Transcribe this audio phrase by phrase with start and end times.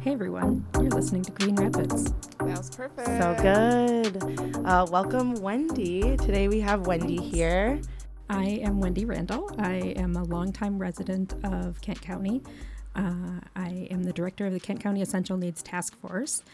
[0.00, 2.12] Hey everyone, you're listening to Green Rapids.
[2.38, 3.06] That was perfect.
[3.06, 4.56] So good.
[4.64, 6.20] Uh, welcome, Wende.
[6.24, 7.80] Today we have Wende here.
[8.30, 9.50] I am Wende Randall.
[9.58, 12.42] I am a longtime resident of Kent County.
[12.94, 16.44] Uh, I am the director of the Kent County Essential Needs Task Force,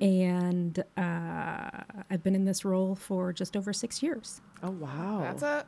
[0.00, 1.70] and uh,
[2.10, 4.40] I've been in this role for just over six years.
[4.62, 5.20] Oh, wow.
[5.22, 5.66] That's a.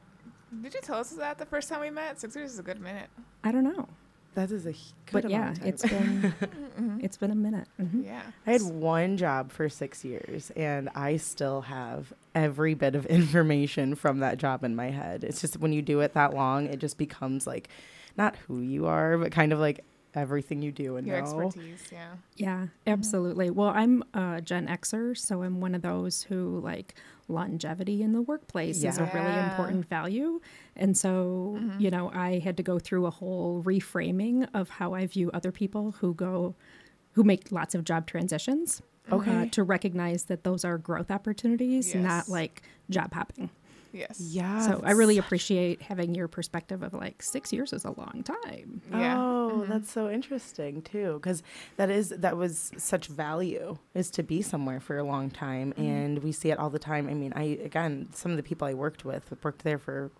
[0.62, 2.20] Did you tell us that the first time we met?
[2.20, 3.08] Six years is a good minute.
[3.44, 3.88] I don't know,
[4.34, 5.68] that is a h- but good amount yeah, time.
[5.68, 6.34] it's been
[7.02, 7.66] it's been a minute.
[7.80, 8.04] Mhm.
[8.04, 8.22] Yeah.
[8.46, 13.94] I had one job for six years, and I still have every bit of information
[13.94, 15.24] from that job in my head.
[15.24, 17.68] It's just when you do it that long, it just becomes like
[18.16, 21.22] not who you are, but kind of like everything you do and Your know.
[21.22, 21.82] expertise.
[21.92, 22.08] Yeah.
[22.36, 23.50] Yeah, absolutely.
[23.50, 26.94] Well, I'm a Gen Xer, so I'm one of those who like
[27.30, 30.40] longevity in the workplace is a really important value.
[30.76, 35.06] And so, you know, I had to go through a whole reframing of how I
[35.06, 36.54] view other people who go,
[37.12, 38.82] who make lots of job transitions.
[39.10, 39.34] Okay.
[39.42, 43.50] Uh, to recognize that those are growth opportunities, not like job hopping.
[43.92, 44.20] Yes.
[44.20, 44.60] Yeah.
[44.60, 48.82] so I really appreciate having your perspective of like six years is a long time.
[48.90, 49.18] Yeah.
[49.18, 49.72] Oh, mm-hmm.
[49.72, 51.42] that's so interesting too, because
[51.76, 55.82] that is that was such value is to be somewhere for a long time, mm-hmm.
[55.82, 57.08] and we see it all the time.
[57.08, 60.10] I mean, I again, some of the people I worked with worked there for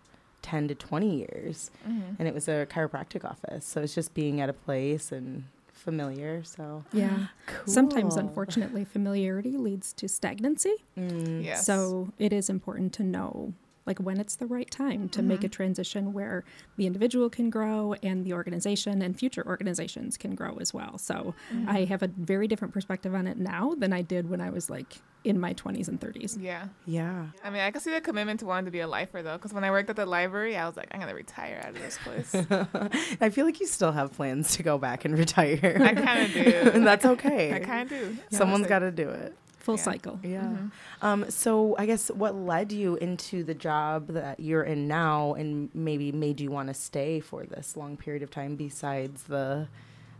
[0.41, 2.15] ten to twenty years, mm-hmm.
[2.19, 5.45] and it was a chiropractic office, so it's just being at a place and
[5.81, 6.43] familiar.
[6.43, 7.27] So Yeah.
[7.65, 10.75] Sometimes, unfortunately, familiarity leads to stagnancy.
[10.97, 11.65] Mm, Yes.
[11.65, 13.53] So it is important to know
[13.85, 15.51] like when it's the right time to make a mm-hmm.
[15.51, 16.43] transition where
[16.77, 20.97] the individual can grow and the organization and future organizations can grow as well.
[20.97, 21.83] So I mm-hmm.
[21.85, 24.97] have a very different perspective on it now than I did when I was like
[25.23, 26.41] in my 20s and 30s.
[26.41, 26.65] Yeah.
[26.85, 27.27] yeah.
[27.43, 29.53] I mean, I can see the commitment to wanting to be a lifer though, because
[29.53, 31.97] when I worked at the library, I was like, I'm gonna retire out of this
[32.03, 32.33] place.
[33.21, 36.33] I feel like you still have plans to go back and retire, I kind of
[36.33, 36.71] do.
[36.73, 37.53] and that's okay.
[37.53, 38.17] I kind of do.
[38.31, 38.69] Someone's honestly.
[38.69, 39.35] got to do it.
[39.61, 39.81] Full Yeah.
[39.83, 40.19] cycle.
[40.23, 40.55] Yeah.
[41.01, 45.69] Um, so I guess what led you into the job that you're in now and
[45.73, 49.67] maybe made you want to stay for this long period of time besides the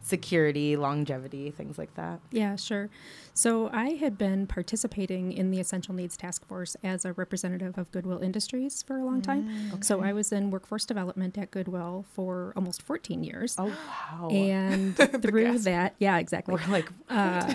[0.02, 2.20] security, longevity, things like that?
[2.32, 2.90] Yeah, sure.
[3.34, 7.90] So I had been participating in the Essential Needs Task Force as a representative of
[7.92, 9.82] Goodwill Industries for a long time.
[9.82, 13.56] So I was in workforce development at Goodwill for almost 14 years.
[13.58, 13.66] Oh,
[14.12, 14.30] wow.
[14.30, 16.56] And through that, yeah, exactly.
[16.56, 17.54] we're like, Uh,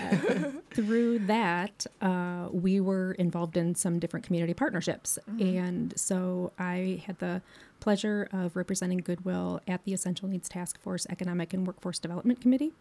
[0.71, 5.19] through that, uh, we were involved in some different community partnerships.
[5.39, 7.41] And so I had the
[7.79, 12.73] pleasure of representing Goodwill at the Essential Needs Task Force Economic and Workforce Development Committee.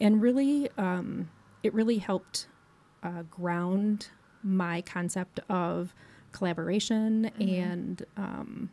[0.00, 1.30] And really, um,
[1.62, 2.46] it really helped
[3.02, 4.08] uh, ground
[4.42, 5.94] my concept of
[6.32, 8.70] collaboration and um,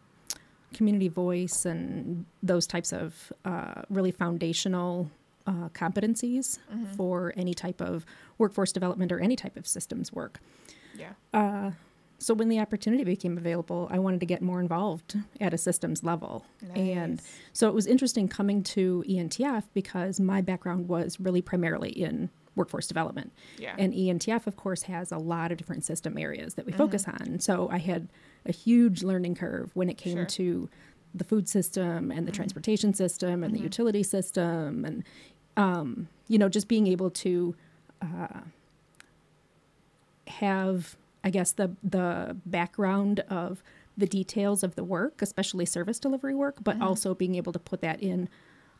[0.73, 5.09] community voice and those types of uh, really foundational
[5.47, 6.59] uh, competencies
[6.95, 8.05] for any type of
[8.37, 10.39] workforce development or any type of systems work.
[10.95, 11.71] Yeah.
[12.19, 16.03] So when the opportunity became available, I wanted to get more involved at a systems
[16.03, 16.45] level.
[16.75, 17.21] And
[17.53, 22.87] so it was interesting coming to ENTF because my background was really primarily in workforce
[22.87, 23.31] development.
[23.59, 23.75] Yeah.
[23.77, 27.39] And ENTF, of course, has a lot of different system areas that we focus on.
[27.39, 28.07] So I had
[28.47, 30.25] a huge learning curve when it came Sure.
[30.25, 30.69] to
[31.13, 35.03] the food system and the transportation system and the utility system and
[35.55, 37.55] um, you know just being able to
[38.01, 38.41] uh,
[40.27, 40.95] have
[41.27, 43.61] i guess the the background of
[43.97, 46.87] the details of the work especially service delivery work but mm-hmm.
[46.87, 48.29] also being able to put that in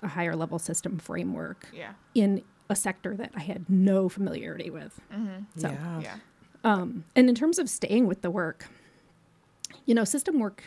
[0.03, 1.93] a higher level system framework Yeah.
[2.13, 5.43] in a sector that i had no familiarity with mm-hmm.
[5.55, 6.01] so yeah.
[6.01, 6.15] Yeah.
[6.63, 8.67] um, and in terms of staying with the work,
[9.85, 10.63] you know, system work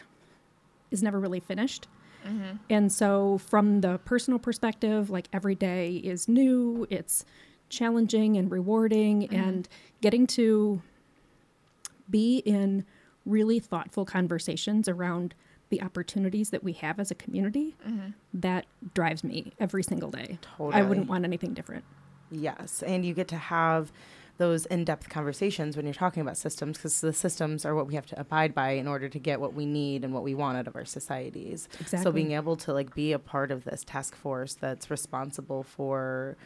[0.90, 1.86] is never really finished.
[2.26, 2.56] Mm-hmm.
[2.68, 7.24] And so, from the personal perspective, like every day is new, it's
[7.70, 9.68] challenging and rewarding, and
[10.00, 10.82] getting to
[12.10, 12.84] be in
[13.24, 15.34] really thoughtful conversations around
[15.68, 18.10] the opportunities that we have as a community mm-hmm.
[18.34, 20.38] that drives me every single day.
[20.58, 21.84] I wouldn't want anything different.
[22.30, 23.92] Yes, and you get to have
[24.40, 28.06] those in-depth conversations when you're talking about systems because the systems are what we have
[28.06, 30.66] to abide by in order to get what we need and what we want out
[30.66, 31.68] of our societies.
[31.78, 32.02] exactly.
[32.02, 36.38] So being able to like be a part of this task force that's responsible for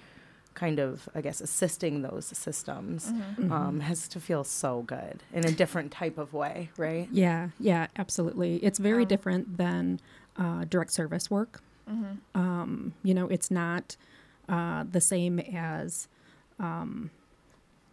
[0.55, 3.13] kind of I guess assisting those systems
[3.51, 7.09] um, has to feel so good in a different type of way, right?
[7.13, 8.57] Yeah, yeah, absolutely.
[8.57, 10.01] It's very Um, different than
[10.37, 11.61] uh, direct service work.
[12.35, 13.97] Um, you know, it's not
[14.49, 16.09] uh, the same as,
[16.59, 17.11] um,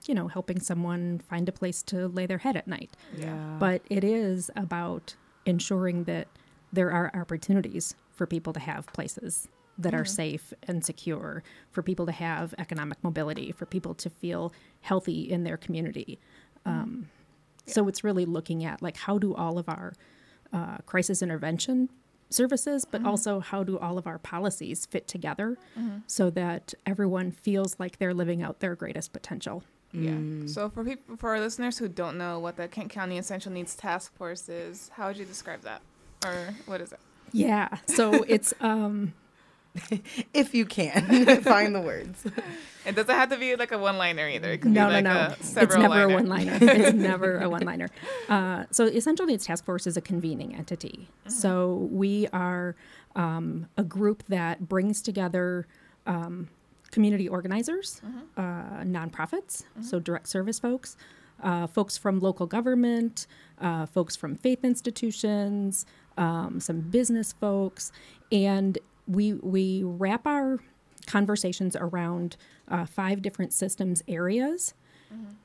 [0.08, 2.92] you know, helping someone find a place to lay their head at night.
[3.16, 3.58] Yeah.
[3.60, 5.16] But it is about
[5.46, 6.28] ensuring that
[6.72, 9.48] there are opportunities for people to have places
[9.82, 14.54] that are safe and secure, for people to have economic mobility, for people to feel
[14.82, 16.20] healthy in their community.
[16.66, 17.08] Um,
[17.68, 19.94] So it's really looking at like how do all of our
[20.52, 21.90] uh, crisis intervention
[22.30, 25.58] services, but also how do all of our policies fit together
[26.08, 29.64] so that everyone feels like they're living out their greatest potential.
[29.94, 30.48] Yeah.
[30.48, 33.76] So for people, for our listeners who don't know what the Kent County Essential Needs
[33.76, 35.82] Task Force is, how would you describe that,
[36.26, 37.00] or what is it?
[37.34, 37.68] Yeah.
[37.86, 39.14] So it's um
[40.34, 42.26] If you can find the words.
[42.84, 44.54] It doesn't have to be like a one-liner either.
[44.54, 45.20] It could no, be like no, no.
[45.20, 46.58] a It's several never a one liner.
[46.60, 47.90] it's never a one liner.
[48.28, 51.08] Uh, so, Essential Needs Task Force is a convening entity.
[51.28, 52.76] So, we are
[53.16, 55.68] um, a group that brings together
[56.08, 56.50] um,
[56.90, 58.02] community organizers,
[58.36, 58.42] uh,
[58.82, 60.98] nonprofits, so direct service folks,
[61.44, 63.28] uh, folks from local government,
[63.60, 65.86] uh, folks from faith institutions,
[66.18, 67.92] um, some business folks,
[68.32, 68.80] and
[69.12, 70.60] we we wrap our
[71.08, 72.38] conversations around
[72.68, 74.74] uh, five different systems areas,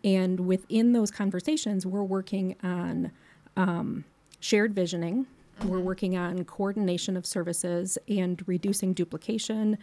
[0.04, 3.10] and within those conversations, we're working on
[3.56, 4.04] um,
[4.40, 5.26] shared visioning.
[5.64, 9.78] We're working on coordination of services and reducing duplication,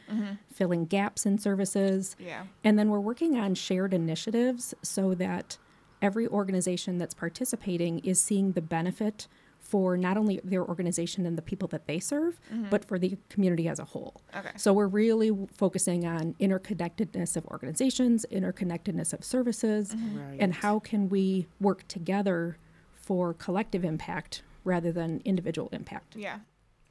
[0.53, 2.15] filling gaps in services.
[2.19, 2.43] Yeah.
[2.63, 5.57] And then we're working on shared initiatives so that
[5.99, 9.27] every organization that's participating is seeing the benefit
[9.63, 12.69] for not only their organization and the people that they serve, mm-hmm.
[12.69, 14.21] but for the community as a whole.
[14.35, 14.51] Okay.
[14.57, 20.19] So we're really w- focusing on interconnectedness of organizations, interconnectedness of services, mm-hmm.
[20.19, 20.37] Right.
[20.39, 22.57] and how can we work together
[22.93, 26.15] for collective impact rather than individual impact.
[26.15, 26.39] Yeah.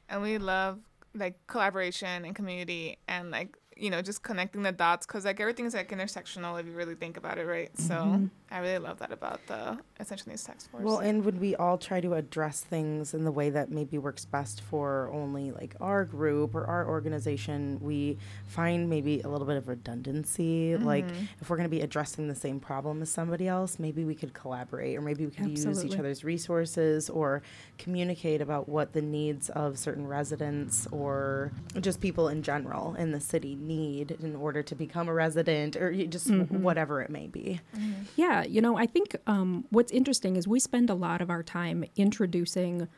[0.08, 0.80] And we love
[1.14, 5.74] like collaboration and community and like you know just connecting the dots because like everything's
[5.74, 7.70] like intersectional if you really think about it, right?
[7.78, 8.26] So mm-hmm.
[8.52, 10.84] I really love that about the Essential Needs Task Force.
[10.84, 14.26] Well, and would we all try to address things in the way that maybe works
[14.26, 17.78] best for only like our group or our organization?
[17.80, 20.72] We find maybe a little bit of redundancy.
[20.72, 20.84] Mm-hmm.
[20.84, 21.06] Like
[21.40, 24.34] if we're going to be addressing the same problem as somebody else, maybe we could
[24.34, 27.42] collaborate or maybe we could use each other's resources or
[27.78, 33.20] communicate about what the needs of certain residents or just people in general in the
[33.20, 36.62] city need in order to become a resident or y- just mm-hmm.
[36.62, 37.60] whatever it may be.
[37.74, 38.02] Mm-hmm.
[38.16, 41.42] Yeah, you know, I think um, what's interesting is we spend a lot of our
[41.42, 42.88] time introducing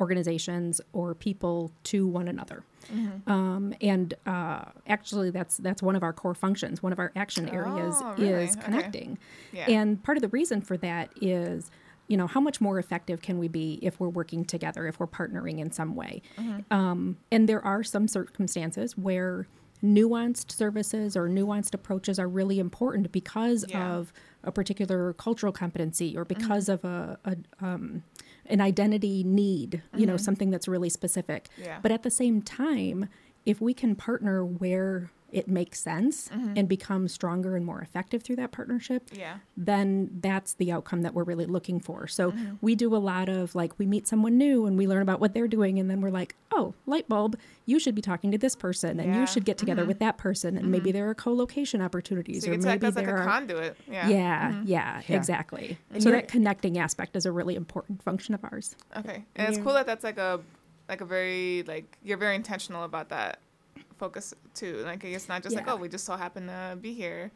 [0.00, 2.64] organizations or people to one another.
[3.26, 6.82] Um, and uh, actually, that's that's one of our core functions.
[6.82, 8.44] One of our action areas Oh, really?
[8.44, 8.64] is Okay.
[8.64, 9.18] connecting.
[9.52, 9.70] Yeah.
[9.70, 11.70] And part of the reason for that is,
[12.08, 15.06] you know, how much more effective can we be if we're working together, if we're
[15.06, 16.20] partnering in some way?
[16.70, 19.46] Um, and there are some circumstances where
[19.84, 23.92] nuanced services or nuanced approaches are really important because Yeah.
[23.96, 28.02] of a particular cultural competency or because of a, a um,
[28.46, 31.48] an identity need, you know, something that's really specific.
[31.58, 31.78] Yeah.
[31.82, 33.08] But at the same time,
[33.46, 36.54] if we can partner where it makes sense mm-hmm.
[36.56, 39.38] and become stronger and more effective through that partnership, yeah.
[39.56, 42.06] then that's the outcome that we're really looking for.
[42.06, 42.54] So Mm-hmm.
[42.62, 45.34] we do a lot of like we meet someone new and we learn about what
[45.34, 47.36] they're doing and then we're like, "Oh, light bulb,
[47.66, 49.20] you should be talking to this person and Yeah.
[49.20, 49.88] you should get together mm-hmm.
[49.88, 50.98] with that person and maybe mm-hmm.
[50.98, 53.24] there are co-location opportunities So or get to act maybe as like there a are
[53.24, 53.76] conduit.
[53.90, 54.08] Yeah.
[54.08, 55.16] yeah, yeah, Yeah.
[55.16, 55.78] exactly.
[55.92, 58.76] And so that connecting aspect is a really important function of ours.
[58.96, 59.24] Okay.
[59.36, 60.40] And it's cool that that's like a
[60.88, 63.38] like a very like you're very intentional about that
[64.04, 64.82] focus too.
[64.84, 67.30] Like it's not just like oh we just so happen to be here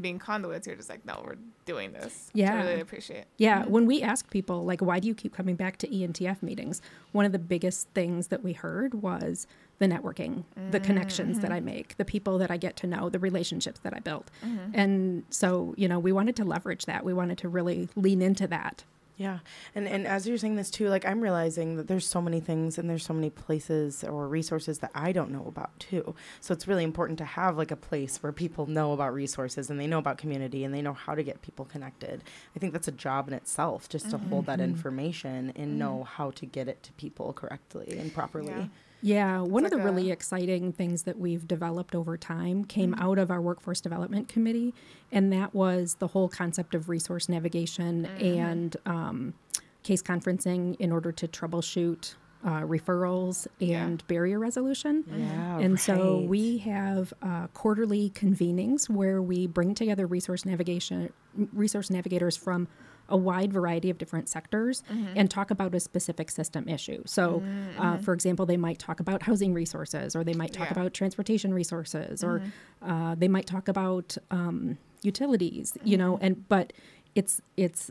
[0.00, 0.66] being conduits.
[0.66, 2.30] You're just like no we're doing this.
[2.34, 2.54] Yeah.
[2.54, 3.24] I really appreciate.
[3.38, 3.70] Yeah, mm-hmm.
[3.70, 7.24] when we ask people like why do you keep coming back to ENTF meetings, one
[7.24, 9.46] of the biggest things that we heard was
[9.78, 10.84] the networking, the mm-hmm.
[10.84, 11.64] connections that I mm-hmm.
[11.66, 14.30] make, the people that I get to know, the relationships that I build.
[14.74, 17.02] And so, you know, we wanted to leverage that.
[17.02, 18.84] We wanted to really lean into that.
[19.20, 19.40] Yeah.
[19.74, 22.78] And and as you're saying this too, like I'm realizing that there's so many things
[22.78, 26.14] and there's so many places or resources that I don't know about too.
[26.40, 29.78] So it's really important to have like a place where people know about resources and
[29.78, 32.24] they know about community and they know how to get people connected.
[32.56, 34.70] I think that's a job in itself just to hold that mm-hmm.
[34.70, 35.78] information and mm-hmm.
[35.78, 38.48] know how to get it to people correctly and properly.
[38.48, 38.68] Yeah.
[39.02, 43.18] Yeah, one of like the really exciting things that we've developed over time came out
[43.18, 44.74] of our workforce development committee,
[45.10, 49.34] and that was the whole concept of resource navigation and um,
[49.82, 52.14] case conferencing in order to troubleshoot
[52.44, 53.84] uh, referrals Yeah.
[53.84, 55.04] and barrier resolution.
[55.14, 55.58] Yeah.
[55.58, 61.12] And so we have uh, quarterly convenings where we bring together resource navigation
[61.52, 62.66] resource navigators from
[63.10, 64.82] a wide variety of different sectors
[65.16, 67.02] and talk about a specific system issue.
[67.06, 67.42] So,
[67.78, 70.72] uh, for example, they might talk about housing resources, or they might talk Yeah.
[70.80, 72.42] about transportation resources, or
[72.82, 75.76] uh, they might talk about um, utilities.
[75.84, 76.72] You know, and but
[77.14, 77.90] it's it's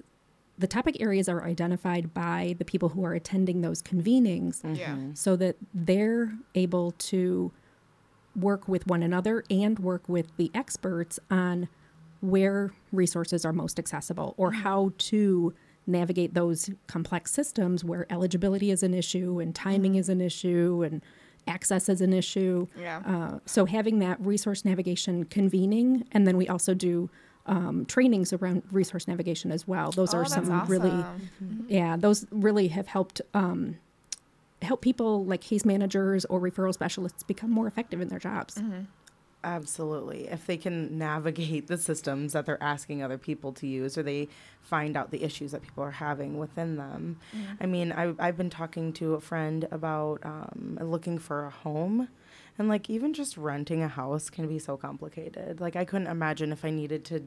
[0.57, 4.97] the topic areas are identified by the people who are attending those convenings Yeah.
[5.13, 7.51] so that they're able to
[8.35, 11.67] work with one another and work with the experts on
[12.21, 15.53] where resources are most accessible or how to
[15.87, 21.01] navigate those complex systems where eligibility is an issue and timing is an issue and
[21.47, 22.67] access is an issue.
[22.79, 23.01] Yeah.
[23.05, 27.09] Uh, so having that resource navigation convening, and then we also do
[27.47, 29.91] um, trainings around resource navigation as well.
[29.91, 31.65] Those Oh, are some really, awesome.
[31.67, 33.77] yeah, those really have helped um,
[34.61, 38.55] help people like case managers or referral specialists become more effective in their jobs.
[38.55, 38.81] Mm-hmm.
[39.43, 40.27] Absolutely.
[40.27, 44.27] If they can navigate the systems that they're asking other people to use, or they
[44.61, 47.17] find out the issues that people are having within them.
[47.61, 52.09] I mean, I, I've been talking to a friend about um, looking for a home.
[52.57, 55.61] And like, even just renting a house can be so complicated.
[55.61, 57.23] Like, I couldn't imagine if I needed to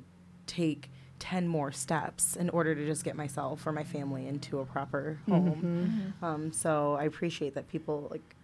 [0.47, 0.91] take
[1.21, 5.19] 10 more steps in order to just get myself or my family into a proper
[5.29, 6.13] home.
[6.21, 8.35] Um, so I appreciate that people like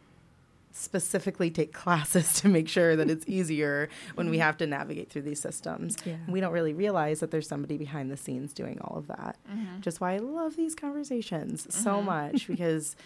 [0.73, 5.23] specifically take classes to make sure that it's easier when we have to navigate through
[5.23, 5.97] these systems.
[6.05, 6.17] Yeah.
[6.29, 9.37] We don't really realize that there's somebody behind the scenes doing all of that.
[9.51, 9.81] Mm-hmm.
[9.81, 12.97] Just why I love these conversations so much because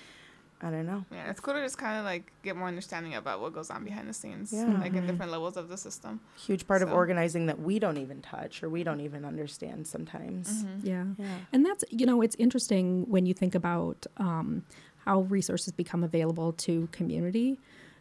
[0.65, 1.05] I don't know.
[1.11, 3.83] Yeah, it's cool to just kind of like get more understanding about what goes on
[3.85, 4.79] behind the scenes, Yeah.
[4.79, 6.21] like in different levels of the system.
[6.37, 10.63] Huge part of organizing that we don't even touch or we don't even understand sometimes.
[10.63, 10.87] Mm-hmm.
[10.87, 11.05] Yeah.
[11.19, 11.37] Yeah.
[11.53, 14.65] And that's, you know, it's interesting when you think about um,
[15.05, 17.59] how resources become available to community.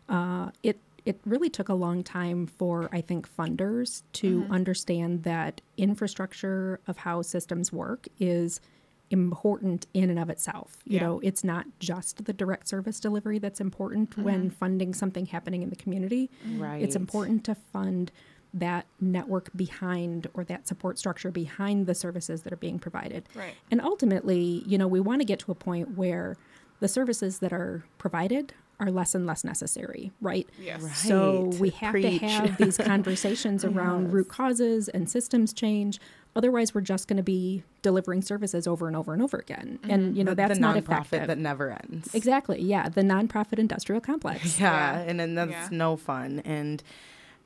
[0.09, 5.59] Uh, it it really took a long time for I think funders to understand that
[5.77, 8.61] infrastructure of how systems work is
[9.09, 10.77] important in and of itself.
[10.85, 11.03] You Yeah.
[11.03, 15.69] know, it's not just the direct service delivery that's important when funding something happening in
[15.69, 16.29] the community.
[16.55, 16.81] Right.
[16.83, 18.11] It's important to fund
[18.53, 23.27] that network behind or that support structure behind the services that are being provided.
[23.35, 23.55] Right.
[23.71, 26.37] And ultimately, you know, we want to get to a point where
[26.81, 30.49] the services that are provided are less and less necessary, right?
[30.59, 30.81] Yes.
[30.81, 30.93] Right.
[30.95, 32.19] So we have Preach.
[32.19, 35.99] to have these conversations around root causes and systems change.
[36.35, 39.77] Otherwise, we're just going to be delivering services over and over and over again.
[39.83, 40.17] And, mm-hmm.
[40.17, 41.27] you know, the, that's the not nonprofit effective.
[41.27, 42.13] that never ends.
[42.15, 42.59] exactly.
[42.61, 42.89] Yeah.
[42.89, 44.59] The nonprofit industrial complex.
[44.59, 44.99] Yeah, Yeah.
[45.01, 45.67] and then that's Yeah.
[45.71, 46.41] no fun.
[46.43, 46.81] And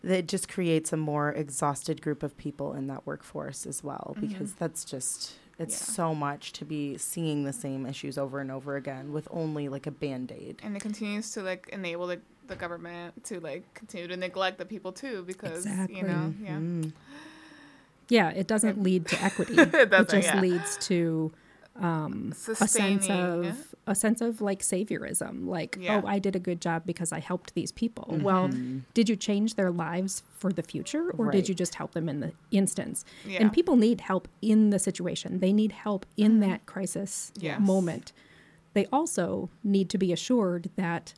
[0.05, 4.53] it just creates a more exhausted group of people in that workforce as well, because
[4.53, 5.93] that's just, it's Yeah.
[5.93, 9.88] so much to be seeing the same issues over and over again with only like
[9.88, 10.59] a band aid.
[10.63, 14.65] And it continues to like enable the, the government to like continue to neglect the
[14.65, 15.97] people too, because Exactly.
[15.97, 16.57] you know, yeah.
[16.57, 16.91] Mm.
[18.09, 18.29] Yeah.
[18.29, 19.53] It doesn't lead to equity.
[19.57, 20.41] It doesn't, just yeah.
[20.41, 21.31] leads to
[21.77, 26.01] um, a sense of a sense of like saviorism like Yeah.
[26.03, 28.24] oh i did a good job because i helped these people Mm-hmm.
[28.24, 28.50] well
[28.94, 32.20] did you change their lives for the future or did you just help them in
[32.22, 33.39] the instance Yeah.
[33.41, 37.60] and people need help in the situation they need help in that crisis Yes.
[37.60, 38.13] moment
[38.74, 41.13] they also need to be assured that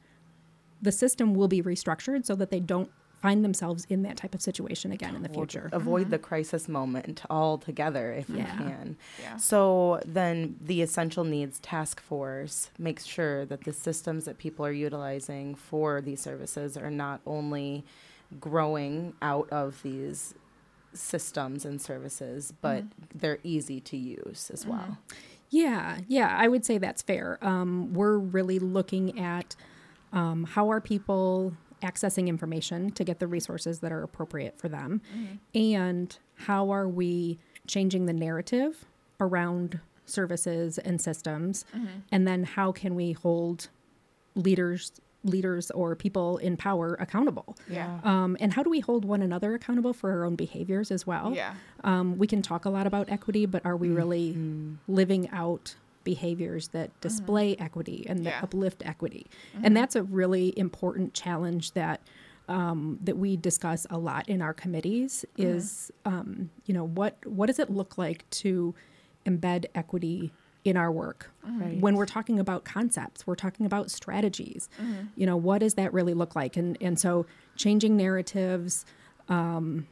[0.81, 2.91] the system will be restructured so that they don't
[3.27, 6.69] find themselves in that type of situation again in the Or future Avoid the crisis
[6.69, 8.37] moment altogether if Yeah.
[8.53, 8.97] you can.
[9.21, 9.35] Yeah.
[9.37, 14.71] So then the Essential Needs Task Force makes sure that the systems that people are
[14.71, 17.83] utilizing for these services are not only
[18.39, 20.33] growing out of these
[20.93, 24.97] systems and services, but they're easy to use as well.
[25.49, 27.37] Yeah, yeah, I would say that's fair.
[27.41, 29.55] Um, we're really looking at
[30.13, 35.01] um, how are people accessing information to get the resources that are appropriate for them,
[35.53, 38.85] and how are we changing the narrative
[39.19, 41.65] around services and systems,
[42.11, 43.69] and then how can we hold
[44.35, 44.91] leaders
[45.23, 47.57] leaders or people in power accountable?
[47.69, 47.99] Yeah.
[48.03, 51.33] um, and how do we hold one another accountable for our own behaviors as well?
[51.35, 51.55] Yeah.
[51.83, 54.37] um, we can talk a lot about equity, but are we really
[54.87, 55.75] living out
[56.13, 57.07] behaviors that mm-hmm.
[57.07, 58.43] display equity and that Yeah.
[58.43, 59.27] uplift equity?
[59.53, 59.73] And mm-hmm.
[59.75, 61.99] that's a really important challenge that
[62.49, 65.25] um, that we discuss a lot in our committees.
[65.37, 65.57] Mm-hmm.
[65.57, 68.73] Is um, you know what what does it look like to
[69.25, 70.31] embed equity
[70.63, 71.79] in our work Right.
[71.79, 74.67] when we're talking about concepts we're talking about strategies
[75.15, 78.85] you know what does that really look like and and so changing narratives
[79.29, 79.87] um,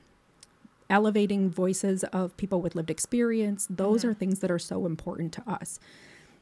[0.90, 5.42] elevating voices of people with lived experience those are things that are so important to
[5.50, 5.80] us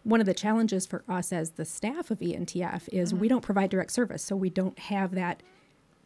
[0.04, 3.70] one of the challenges for us as the staff of entf is we don't provide
[3.70, 5.42] direct service so we don't have that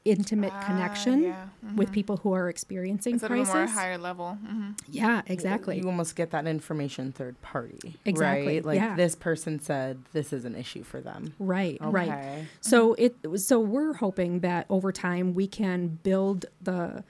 [0.06, 1.48] intimate Ah, connection yeah.
[1.75, 4.36] with people who are experiencing It's a little crisis more higher level.
[4.36, 7.96] hmm yeah exactly You almost get that information third party.
[8.06, 8.65] Exactly, Right?
[8.65, 8.96] Like yeah.
[8.96, 11.34] this person said this is an issue for them.
[11.39, 12.46] right right Okay.
[12.62, 17.03] So it so we're hoping that over time we can build the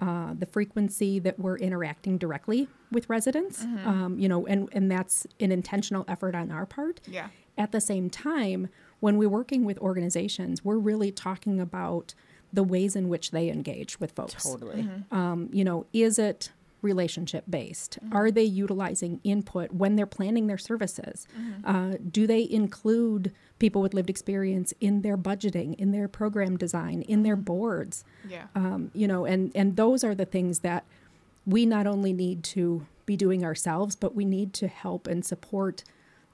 [0.00, 3.62] uh, the frequency that we're interacting directly with residents.
[3.62, 7.00] Um, you know, and and that's an intentional effort on our part.
[7.06, 7.28] Yeah.
[7.56, 8.68] At the same time,
[9.00, 12.14] when we're working with organizations, we're really talking about
[12.52, 14.42] the ways in which they engage with folks.
[14.44, 14.88] Totally.
[15.10, 16.50] Um, you know, is it
[16.84, 17.98] relationship based?
[18.12, 21.26] Are they utilizing input when they're planning their services?
[21.64, 27.02] Uh, do they include people with lived experience in their budgeting, in their program design,
[27.02, 28.04] in their boards?
[28.28, 28.44] Yeah.
[28.54, 30.84] um, you know and and those are the things that
[31.46, 35.84] we not only need to be doing ourselves but we need to help and support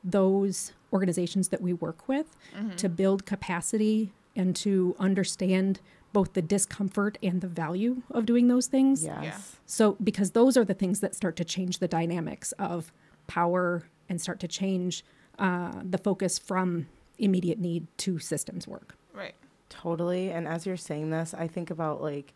[0.05, 2.37] those organizations that we work with
[2.77, 5.81] to build capacity and to understand
[6.13, 9.57] both the discomfort and the value of doing those things Yes.
[9.67, 12.93] so because those are the things that start to change the dynamics of
[13.27, 15.05] power and start to change
[15.39, 16.87] uh, the focus from
[17.19, 19.35] immediate need to systems work Right.
[19.69, 20.31] Totally.
[20.31, 22.33] And as you're saying this, I think about like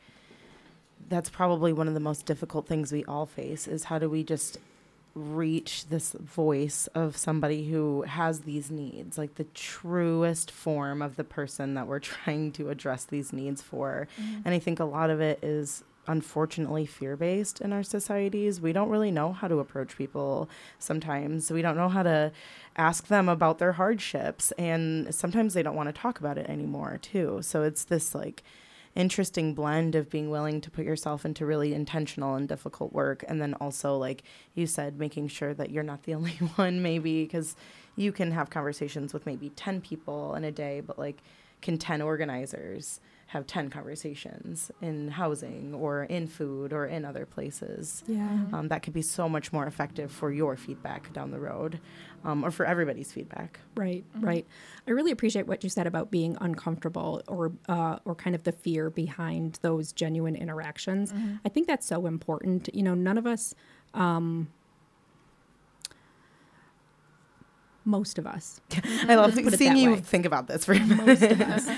[1.08, 4.22] that's probably one of the most difficult things we all face is how do we
[4.22, 4.58] just
[5.14, 11.24] reach this voice of somebody who has these needs, like the truest form of the
[11.24, 14.08] person that we're trying to address these needs for.
[14.20, 14.40] Mm-hmm.
[14.44, 18.60] And I think a lot of it is unfortunately fear based in our societies.
[18.60, 21.50] We don't really know how to approach people sometimes.
[21.50, 22.32] We don't know how to
[22.76, 26.98] ask them about their hardships and sometimes they don't want to talk about it anymore
[27.00, 27.38] too.
[27.42, 28.42] So it's this like
[28.94, 33.40] interesting blend of being willing to put yourself into really intentional and difficult work and
[33.40, 34.22] then also like
[34.54, 37.56] you said making sure that you're not the only one maybe because
[37.96, 41.22] you can have conversations with maybe 10 people in a day but like
[41.64, 48.04] can 10 organizers have 10 conversations in housing or in food or in other places
[48.06, 51.80] yeah um, that could be so much more effective for your feedback down the road
[52.24, 54.46] um, or for everybody's feedback Right, right.
[54.86, 58.52] I really appreciate what you said about being uncomfortable or uh, or kind of the
[58.52, 61.12] fear behind those genuine interactions.
[61.44, 62.68] I think that's so important.
[62.72, 63.54] You know, none of us,
[63.94, 64.46] um,
[67.84, 68.60] most of us,
[69.08, 70.00] i love seeing you way.
[70.00, 71.68] think about this for most of us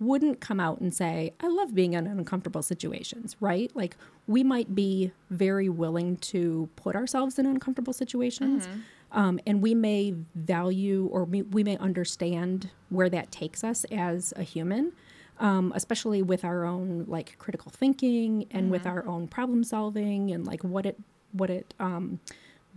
[0.00, 3.70] wouldn't come out and say, I love being in uncomfortable situations, right?
[3.74, 8.68] Like we might be very willing to put ourselves in uncomfortable situations.
[9.10, 14.32] Um, and we may value or we, we may understand where that takes us as
[14.36, 14.92] a human,
[15.40, 20.46] um, especially with our own like critical thinking and with our own problem solving and
[20.46, 20.98] like what it
[21.32, 22.20] what it um,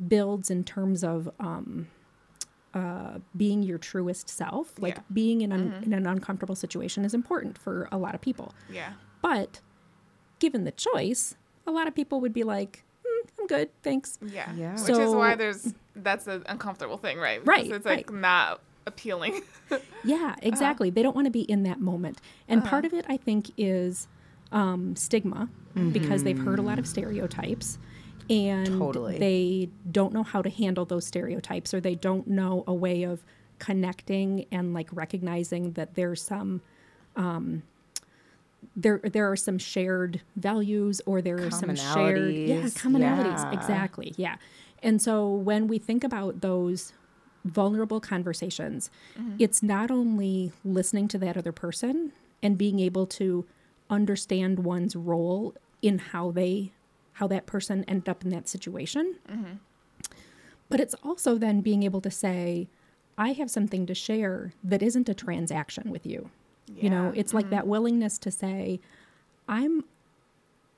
[0.07, 1.87] builds in terms of um,
[2.73, 4.73] uh, being your truest self.
[4.79, 5.01] Like Yeah.
[5.13, 8.53] being in, an in an uncomfortable situation is important for a lot of people.
[8.71, 8.93] Yeah.
[9.21, 9.59] But
[10.39, 11.35] given the choice,
[11.67, 14.17] a lot of people would be like, "Hmm, I'm good, thanks.
[14.25, 14.51] Yeah.
[14.55, 14.73] Yeah.
[14.81, 17.45] Which is why there's that's an uncomfortable thing, right?
[17.45, 18.19] Right, Because it's like right.
[18.19, 19.41] not appealing.
[20.03, 20.89] Yeah, exactly.
[20.89, 22.19] They don't want to be in that moment.
[22.47, 22.69] And Uh-huh.
[22.71, 24.07] part of it, I think, is
[24.51, 25.47] um, stigma
[25.91, 27.77] because they've heard a lot of stereotypes
[28.31, 29.19] and Totally.
[29.19, 33.23] they don't know how to handle those stereotypes or they don't know a way of
[33.59, 36.61] connecting and like recognizing that there's some
[37.15, 37.61] um,
[38.75, 43.51] there there are some shared values or there are some shared yeah Commonalities, yeah.
[43.51, 44.13] exactly.
[44.17, 44.37] Yeah.
[44.81, 46.93] And so when we think about those
[47.43, 48.91] vulnerable conversations
[49.39, 52.11] it's not only listening to that other person
[52.43, 53.45] and being able to
[53.89, 56.71] understand one's role in how they
[57.13, 59.15] how that person ended up in that situation.
[60.69, 62.67] But it's also then being able to say
[63.17, 66.29] i have something to share that isn't a transaction with you.
[66.73, 67.19] You know Yeah.
[67.19, 68.79] it's like that willingness to say
[69.49, 69.83] i'm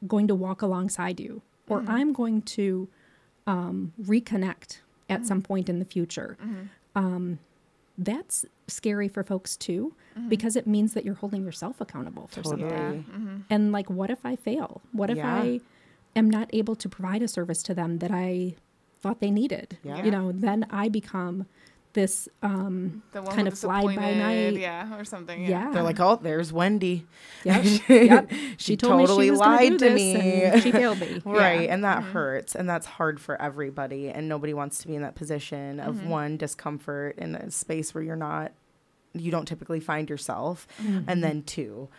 [0.08, 2.90] going to walk alongside you or i'm going to
[3.46, 6.38] um, reconnect at some point in the future.
[6.96, 7.40] Um,
[7.98, 9.94] that's scary for folks too
[10.28, 12.62] because it means that you're holding yourself accountable for Totally.
[12.62, 13.04] something.
[13.04, 13.36] Mm-hmm.
[13.52, 14.82] and like what if i fail?
[14.92, 15.36] What if Yeah.
[15.36, 15.60] i
[16.16, 18.56] am not able to provide a service to them that i
[19.02, 20.04] thought they needed Yeah.
[20.04, 21.46] you know then i become
[21.94, 24.58] this um The one kind of fly by night.
[24.58, 25.44] Yeah, or something.
[25.44, 25.72] yeah, Yeah.
[25.72, 27.04] they're like oh there's Wende
[27.44, 28.32] yep, yep.
[28.58, 31.22] she, told me totally she was lied do to this me and she failed me
[31.26, 31.62] Right.
[31.62, 31.74] Yeah.
[31.74, 32.12] And that mm-hmm.
[32.12, 32.56] hurts.
[32.56, 34.10] And that's hard for everybody.
[34.10, 36.10] And nobody wants to be in that position of mm-hmm.
[36.10, 38.52] one, discomfort in a space where you're not,
[39.14, 40.68] you don't typically find yourself.
[40.82, 41.10] Mm-hmm.
[41.10, 41.90] And then two,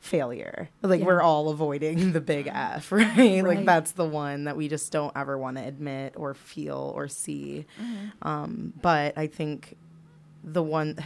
[0.00, 0.68] failure.
[0.82, 1.06] Like Yeah.
[1.06, 3.42] we're all avoiding the big F, right?
[3.44, 7.08] Like that's the one that we just don't ever want to admit or feel or
[7.08, 7.66] see.
[8.22, 9.76] Um, but I think
[10.44, 10.96] the one,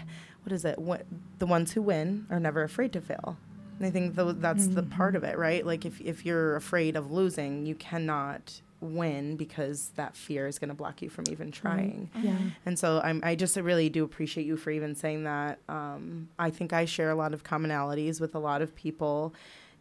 [0.43, 0.79] what is it?
[0.79, 1.07] What,
[1.39, 3.37] the ones who win are never afraid to fail.
[3.79, 5.65] And I think tho- that's the part of it, right?
[5.65, 10.69] Like if, if you're afraid of losing, you cannot win because that fear is going
[10.69, 11.67] to block you from even mm-hmm.
[11.67, 12.11] trying.
[12.23, 15.59] yeah And so I'm, I just really do appreciate you for even saying that.
[15.69, 19.35] Um, I think I share a lot of commonalities with a lot of people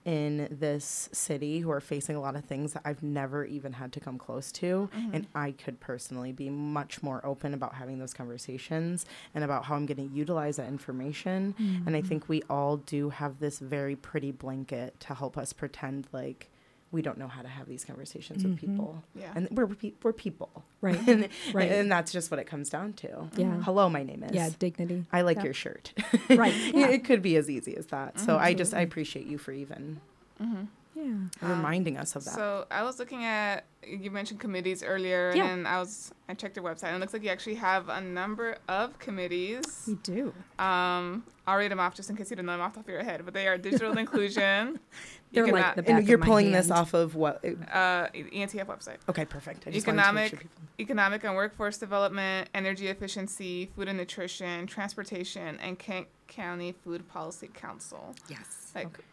[0.05, 3.91] in this city who are facing a lot of things that I've never even had
[3.93, 4.89] to come close to.
[4.95, 5.13] Mm-hmm.
[5.13, 9.75] And I could personally be much more open about having those conversations and about how
[9.75, 11.53] I'm going to utilize that information.
[11.85, 12.07] And I mm-hmm.
[12.07, 16.49] think we all do have this very pretty blanket to help us pretend like
[16.91, 18.71] we don't know how to have these conversations with mm-hmm.
[18.71, 19.04] people.
[19.15, 19.32] Yeah.
[19.36, 19.69] And we're,
[20.02, 20.63] we're people.
[20.82, 20.99] Right.
[21.08, 21.71] and, Right.
[21.71, 23.30] and that's just what it comes down to.
[23.36, 23.62] Yeah.
[23.62, 24.32] Hello, my name is.
[24.34, 25.06] Yeah, dignity.
[25.12, 25.43] I like Yeah.
[25.45, 25.93] your shirt.
[26.30, 26.54] Right.
[26.73, 26.88] Yeah.
[26.89, 28.19] it could be as easy as that.
[28.19, 29.99] So I just I appreciate you for even
[30.41, 30.63] mm-hmm.
[30.99, 31.49] Yeah.
[31.55, 32.33] reminding us of that.
[32.33, 35.47] So I was looking at you mentioned committees earlier, Yeah.
[35.47, 38.01] and I was I checked your website, and it looks like you actually have a
[38.01, 39.85] number of committees.
[39.88, 40.33] We do.
[40.59, 42.85] Um, I'll read them off just in case you don't know them off the top
[42.88, 43.21] of your head.
[43.25, 44.79] But they are digital inclusion.
[45.31, 47.43] They're like econo- the back and you're of my pulling this off of what?
[47.45, 48.97] uh, ENTF website.
[49.07, 49.67] Okay, perfect.
[49.67, 50.39] I just wanted to make Economic, sure
[50.79, 57.47] economic and workforce development, energy efficiency, food and nutrition, transportation, and Kent County Food Policy
[57.53, 58.15] Council.
[58.27, 58.71] Yes.
[58.75, 59.03] Like, Okay.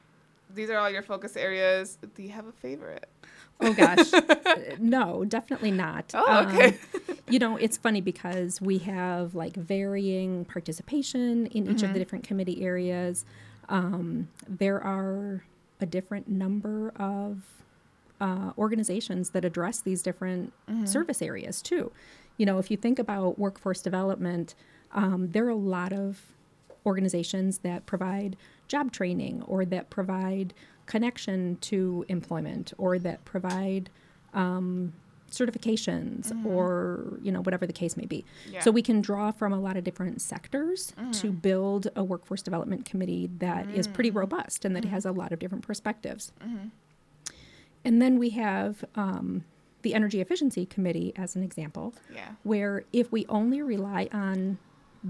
[0.55, 1.99] These are all your focus areas.
[2.15, 3.09] Do you have a favorite?
[3.61, 4.11] Oh gosh.
[4.79, 6.13] No, definitely not.
[6.15, 6.79] Oh, okay.
[7.09, 11.99] Um, you know, it's funny because we have like varying participation in each of the
[11.99, 13.25] different committee areas.
[13.69, 15.45] Um, there are
[15.81, 17.43] a different number of
[18.21, 20.53] uh, organizations that address these different
[20.85, 21.91] service areas too.
[22.37, 24.55] You know, if you think about workforce development,
[24.93, 26.21] um, there are a lot of
[26.85, 28.37] organizations that provide
[28.69, 30.55] job training or that provide
[30.87, 33.91] connection to employment or that provide
[34.35, 34.93] um,
[35.31, 36.47] certifications mm-hmm.
[36.47, 38.25] or you know whatever the case may be.
[38.49, 38.61] Yeah.
[38.61, 41.11] so we can draw from a lot of different sectors mm-hmm.
[41.13, 44.17] to build a workforce development committee that is pretty mm.
[44.17, 44.93] robust and that mm-hmm.
[44.93, 46.33] has a lot of different perspectives.
[47.85, 49.45] And then we have um,
[49.83, 52.31] the energy efficiency committee as an example Yeah.
[52.43, 54.59] where if we only rely on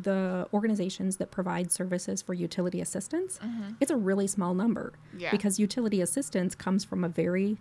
[0.03, 3.71] the organizations that provide services for utility assistance, mm-hmm.
[3.81, 5.31] it's a really small number Yeah.
[5.31, 7.59] because utility assistance comes from a very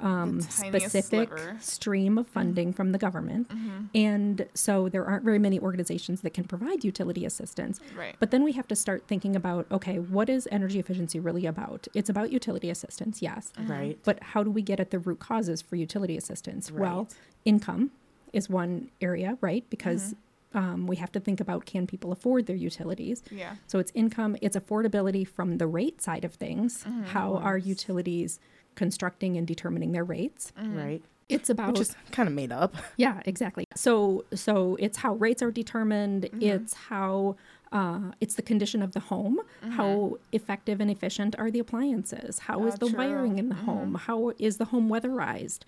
[0.00, 1.56] um, specific sliver.
[1.60, 2.76] stream of funding mm-hmm.
[2.76, 3.48] from the government.
[3.48, 3.84] Mm-hmm.
[3.94, 7.80] And so there aren't very many organizations that can provide utility assistance.
[7.96, 8.16] Right.
[8.18, 11.86] But then we have to start thinking about okay, what is energy efficiency really about?
[11.94, 13.52] It's about utility assistance, yes.
[13.66, 13.98] right.
[14.04, 16.70] But how do we get at the root causes for utility assistance?
[16.70, 17.08] Well,
[17.44, 17.92] income
[18.32, 19.64] is one area, right?
[19.70, 20.14] Because
[20.54, 23.22] um, we have to think about can people afford their utilities?
[23.30, 23.56] Yeah.
[23.66, 26.84] So it's income, it's affordability from the rate side of things.
[26.84, 27.04] Mm-hmm.
[27.04, 28.38] How are utilities
[28.74, 30.52] constructing and determining their rates?
[30.58, 30.76] Mm-hmm.
[30.76, 31.02] Right.
[31.28, 32.74] It's about Which is kind of made up.
[32.96, 33.64] yeah, exactly.
[33.74, 36.24] So so it's how rates are determined.
[36.24, 36.42] Mm-hmm.
[36.42, 37.36] It's how
[37.74, 39.40] uh, it's the condition of the home.
[39.70, 42.38] How effective and efficient are the appliances?
[42.38, 42.98] How is Ah, the true.
[42.98, 43.96] wiring in the home?
[43.96, 45.60] How is the home weatherized?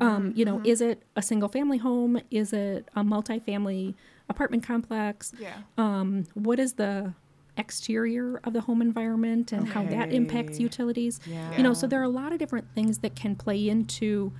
[0.00, 2.20] Um, you know, is it a single family home?
[2.30, 3.94] Is it a multifamily
[4.28, 5.32] apartment complex?
[5.40, 5.56] Yeah.
[5.78, 7.14] Um, what is the
[7.56, 11.18] exterior of the home environment and how that impacts utilities?
[11.26, 11.56] Yeah.
[11.56, 14.32] You know, so there are a lot of different things that can play into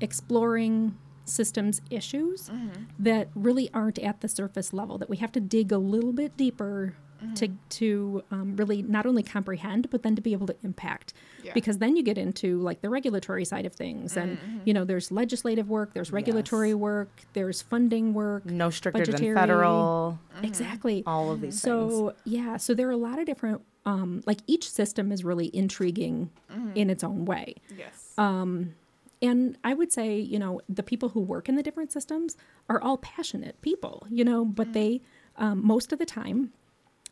[0.00, 0.96] exploring
[1.28, 2.82] systems issues mm-hmm.
[2.98, 6.36] that really aren't at the surface level that we have to dig a little bit
[6.36, 7.34] deeper mm-hmm.
[7.34, 11.12] to to um, really not only comprehend but then to be able to impact
[11.42, 11.52] Yeah.
[11.54, 14.58] because then you get into like the regulatory side of things and mm-hmm.
[14.64, 19.36] you know there's legislative work there's regulatory work there's funding work No stricter budgetary- than
[19.36, 20.18] federal.
[20.42, 21.62] exactly All of these things.
[21.62, 25.50] so yeah, so there are a lot of different um, like each system is really
[25.54, 26.30] intriguing
[26.74, 27.54] in its own way.
[27.74, 28.12] Yes.
[28.18, 28.74] Um,
[29.20, 32.36] And I would say, you know, the people who work in the different systems
[32.68, 35.00] are all passionate people, you know, but they
[35.36, 36.52] um, most of the time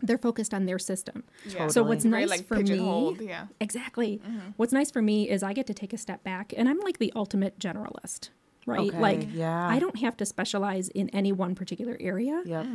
[0.03, 1.25] they're focused on their system.
[1.49, 1.69] yeah.
[1.69, 3.47] So what's nice like, for me, Yeah.
[3.61, 4.21] exactly.
[4.57, 6.99] What's nice for me is I get to take a step back, and I'm like
[6.99, 8.29] the ultimate generalist,
[8.67, 8.89] right?
[8.91, 9.67] Okay, Like yeah.
[9.67, 12.43] I don't have to specialize in any one particular area.
[12.45, 12.67] Yep.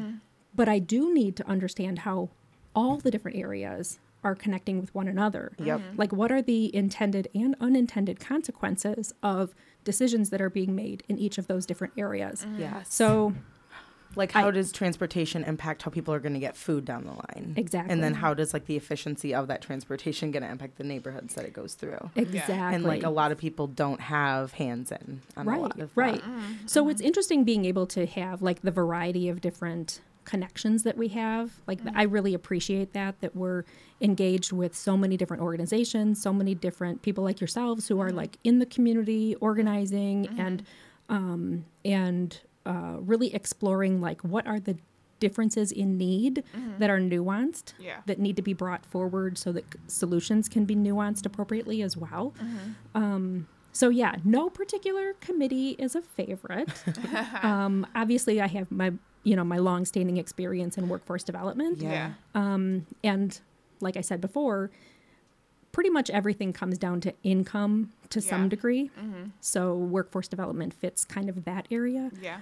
[0.56, 2.30] but I do need to understand how
[2.76, 5.54] all the different areas are connecting with one another.
[5.58, 5.80] Yep.
[5.80, 5.96] Mm-hmm.
[5.98, 11.18] Like, what are the intended and unintended consequences of decisions that are being made in
[11.18, 12.46] each of those different areas?
[12.46, 12.62] Mm-hmm.
[12.62, 12.94] Yes.
[12.94, 13.34] So,
[14.16, 17.14] like, I- how does transportation impact how people are going to get food down the
[17.14, 17.56] line?
[17.58, 17.92] Exactly.
[17.92, 21.34] And then how does like the efficiency of that transportation going to impact the neighborhoods
[21.34, 22.12] that it goes through?
[22.16, 22.56] exactly.
[22.56, 25.98] And like a lot of people don't have hands in on a lot right, of
[25.98, 26.22] right.
[26.22, 26.70] that.
[26.70, 27.08] So it's mm-hmm.
[27.08, 31.52] interesting being able to have like the variety of different connections that we have.
[31.68, 33.64] Like I really appreciate that that we're
[34.02, 38.38] engaged with so many different organizations, so many different people like yourselves who are like
[38.44, 40.64] in the community organizing and
[41.10, 44.78] um, and uh, really exploring like what are the
[45.20, 46.44] differences in need
[46.80, 47.98] that are nuanced Yeah.
[48.08, 52.34] that need to be brought forward so that solutions can be nuanced appropriately as well.
[52.96, 56.70] Um, so yeah, no particular committee is a favorite.
[57.44, 61.78] um, obviously, I have my you know my long-standing experience in workforce development.
[61.82, 62.14] Yeah.
[62.34, 63.40] um, and
[63.82, 64.72] like I said before,
[65.72, 68.30] pretty much everything comes down to income to Yeah.
[68.30, 68.90] some degree.
[69.00, 69.30] Mm-hmm.
[69.40, 72.12] So workforce development fits kind of that area.
[72.22, 72.42] Yeah.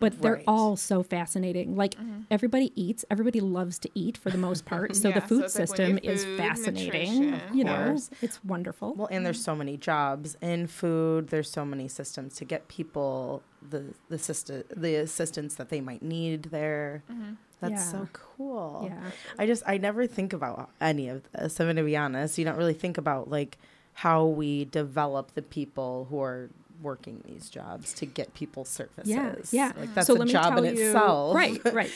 [0.00, 0.44] But they're Right.
[0.48, 1.76] all so fascinating.
[1.76, 2.22] Like Mm-hmm.
[2.30, 4.96] everybody eats, everybody loves to eat for the most part.
[4.96, 7.40] So Yeah, the food it's like system plenty is food, fascinating.
[7.52, 8.94] You know, it's wonderful.
[8.94, 11.28] Well, and there's so many jobs in food.
[11.28, 16.02] There's so many systems to get people the the assist- the assistance that they might
[16.02, 17.02] need there.
[17.10, 17.34] Mm-hmm.
[17.68, 17.90] That's Yeah.
[17.92, 18.82] so cool.
[18.90, 19.10] yeah.
[19.38, 21.60] I just I never think about any of this.
[21.60, 22.38] I'm gonna be honest.
[22.38, 23.58] You don't really think about like
[23.94, 26.50] how we develop the people who are
[26.82, 29.08] working these jobs to get people services.
[29.08, 29.72] Yeah, yeah.
[29.78, 31.34] Like that's so a let me job tell in you, itself.
[31.36, 31.90] Right, right.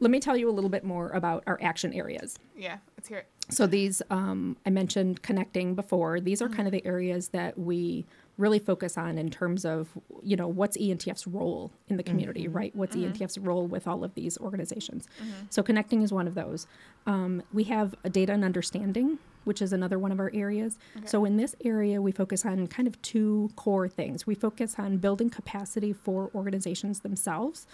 [0.00, 2.38] Let me tell you a little bit more about our action areas.
[2.56, 2.78] Yeah.
[2.96, 3.26] Let's hear it.
[3.50, 6.20] So these, um, I mentioned connecting before.
[6.20, 6.52] These Mm-hmm.
[6.52, 8.04] are kind of the areas that we
[8.38, 9.88] really focus on in terms of,
[10.22, 12.56] you know, what's ENTF's role in the community, Mm-hmm.
[12.56, 12.76] right?
[12.76, 15.06] What's ENTF's role with all of these organizations?
[15.50, 16.66] So connecting is one of those.
[17.06, 20.78] Um, we have a data and understanding, which is another one of our areas.
[21.04, 24.26] So in this area, we focus on kind of two core things.
[24.26, 27.66] We focus on building capacity for organizations themselves.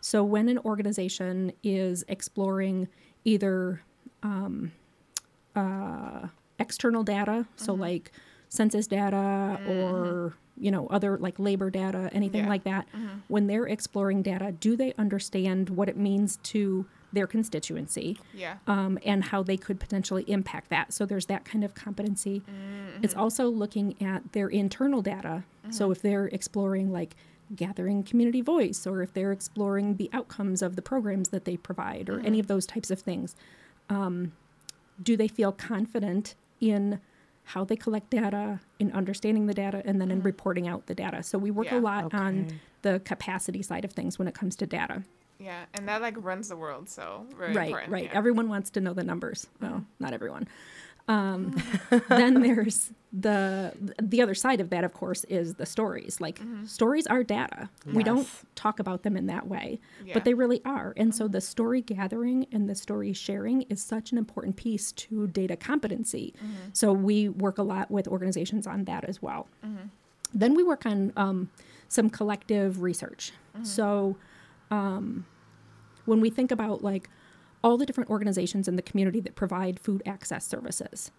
[0.00, 2.86] So when an organization is exploring
[3.24, 3.82] either
[5.56, 6.26] uh,
[6.58, 7.82] external data, so Mm-hmm.
[7.82, 8.12] like
[8.52, 12.50] census data or you know other like labor data, anything Yeah.
[12.50, 12.86] like that.
[13.28, 16.84] When they're exploring data, do they understand what it means to
[17.14, 18.56] their constituency Yeah.
[18.66, 20.92] um, and how they could potentially impact that?
[20.92, 22.40] So there's that kind of competency.
[22.40, 23.02] Mm-hmm.
[23.04, 25.44] It's also looking at their internal data.
[25.70, 27.16] So if they're exploring like
[27.56, 32.08] gathering community voice or if they're exploring the outcomes of the programs that they provide
[32.10, 32.26] or Mm-hmm.
[32.26, 33.34] any of those types of things
[33.90, 34.32] um,
[35.02, 36.98] do they feel confident in
[37.44, 41.22] how they collect data, in understanding the data, and then in reporting out the data?
[41.22, 41.74] So we work Mm-hmm.
[41.76, 41.80] Yeah.
[41.80, 45.02] a lot on the capacity side of things when it comes to data.
[45.38, 45.64] Yeah.
[45.74, 46.88] And that like runs the world.
[46.88, 47.92] So very right, important.
[47.92, 48.02] right.
[48.04, 48.08] Yeah.
[48.10, 48.18] Mm-hmm.
[48.18, 49.46] Everyone wants to know the numbers.
[49.60, 50.46] Well, not everyone.
[51.08, 51.56] Um,
[52.08, 56.20] then there's the the other side of that, of course, is the stories.
[56.20, 56.64] Like Mm-hmm.
[56.64, 57.68] stories are data.
[57.92, 60.04] We don't talk about them in that way, Yeah.
[60.04, 60.12] Mm-hmm.
[60.14, 60.94] but they really are.
[60.96, 65.26] And so the story gathering and the story sharing is such an important piece to
[65.26, 66.32] data competency.
[66.38, 66.54] Mm-hmm.
[66.72, 69.48] So we work a lot with organizations on that as well.
[70.34, 71.50] Then we work on um,
[71.88, 73.32] some collective research.
[73.64, 74.16] So
[74.70, 75.26] um,
[76.06, 77.10] when we think about like
[77.62, 81.10] all the different organizations in the community that provide food access services,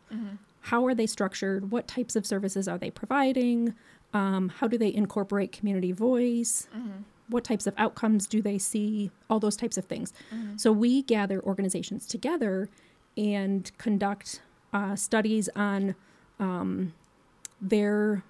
[0.62, 1.72] how are they structured?
[1.72, 3.74] What types of services are they providing?
[4.14, 6.68] Um, how do they incorporate community voice?
[7.30, 9.10] What types of outcomes do they see?
[9.30, 10.14] All those types of things.
[10.58, 12.70] So we gather organizations together
[13.18, 14.42] and conduct
[14.74, 15.96] uh, studies on
[16.40, 16.94] um,
[17.62, 18.24] their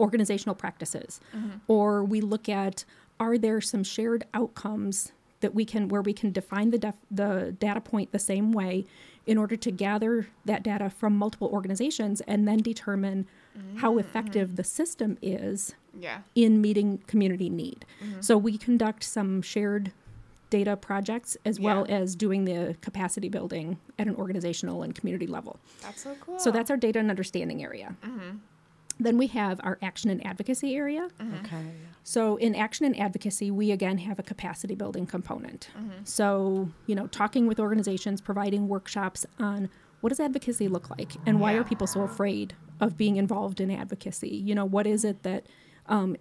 [0.00, 1.20] organizational practices
[1.68, 2.84] or we look at
[3.20, 7.54] are there some shared outcomes that we can where we can define the def, the
[7.58, 8.86] data point the same way
[9.26, 13.26] in order to gather that data from multiple organizations and then determine
[13.76, 14.00] how mm.
[14.00, 16.20] effective the system is Yeah.
[16.34, 17.84] in meeting community need.
[18.02, 18.20] Mm-hmm.
[18.20, 19.92] So we conduct some shared
[20.50, 25.58] data projects as well as doing the capacity building at an organizational and community level.
[25.82, 26.38] That's so cool.
[26.38, 27.94] So that's our data and understanding area.
[28.04, 28.38] Mm-hmm.
[29.00, 31.08] Then we have our action and advocacy area.
[31.40, 31.72] Okay.
[32.04, 35.70] So in action and advocacy, we again have a capacity building component.
[36.04, 39.68] So, you know, talking with organizations, providing workshops on
[40.00, 41.60] what does advocacy look like and why Yeah.
[41.60, 44.28] are people so afraid of being involved in advocacy?
[44.28, 45.46] You know, what is it that
[45.86, 46.16] um,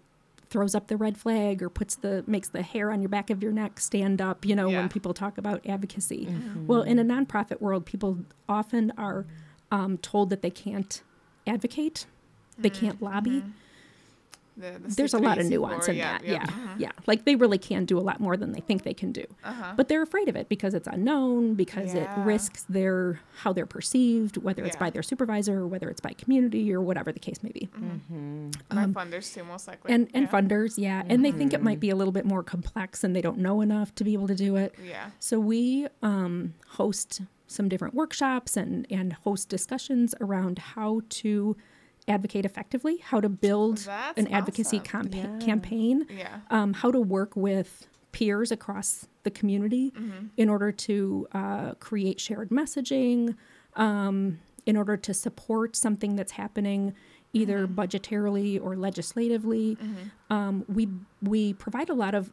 [0.49, 3.43] throws up the red flag or puts the makes the hair on your back of
[3.43, 4.79] your neck stand up, you know, Yeah.
[4.79, 6.27] when people talk about advocacy.
[6.65, 9.25] Well, in a nonprofit world, people often are
[9.71, 11.03] um, told that they can't
[11.45, 12.05] advocate,
[12.61, 13.43] they can't lobby
[14.57, 16.25] The- the there's a lot of nuance C4, in yeah, that.
[16.27, 16.31] yeah.
[16.33, 16.79] Yeah, Mhm.
[16.79, 16.91] yeah.
[17.07, 19.23] Like they really can do a lot more than they think they can do.
[19.45, 19.73] Uh-huh.
[19.77, 22.21] But they're afraid of it because it's unknown, because Yeah.
[22.21, 24.79] it risks their how they're perceived, whether it's Yeah.
[24.81, 27.69] by their supervisor or whether it's by community or whatever the case may be.
[28.69, 29.93] My funders too, most likely.
[29.93, 30.29] Um, And and yeah.
[30.31, 33.21] funders, yeah, and they think it might be a little bit more complex and they
[33.21, 34.75] don't know enough to be able to do it.
[34.85, 35.11] Yeah.
[35.19, 41.55] So we um, host some different workshops and and host discussions around how to
[42.09, 45.09] advocate effectively, how to build That's an advocacy awesome.
[45.09, 45.45] campa- Yeah.
[45.45, 46.39] campaign Yeah.
[46.49, 49.93] um, how to work with peers across the community
[50.35, 53.35] in order to uh, create shared messaging,
[53.75, 56.93] um, in order to support something that's happening
[57.33, 59.77] either budgetarily or legislatively.
[60.31, 60.89] Um, we
[61.21, 62.31] we provide a lot of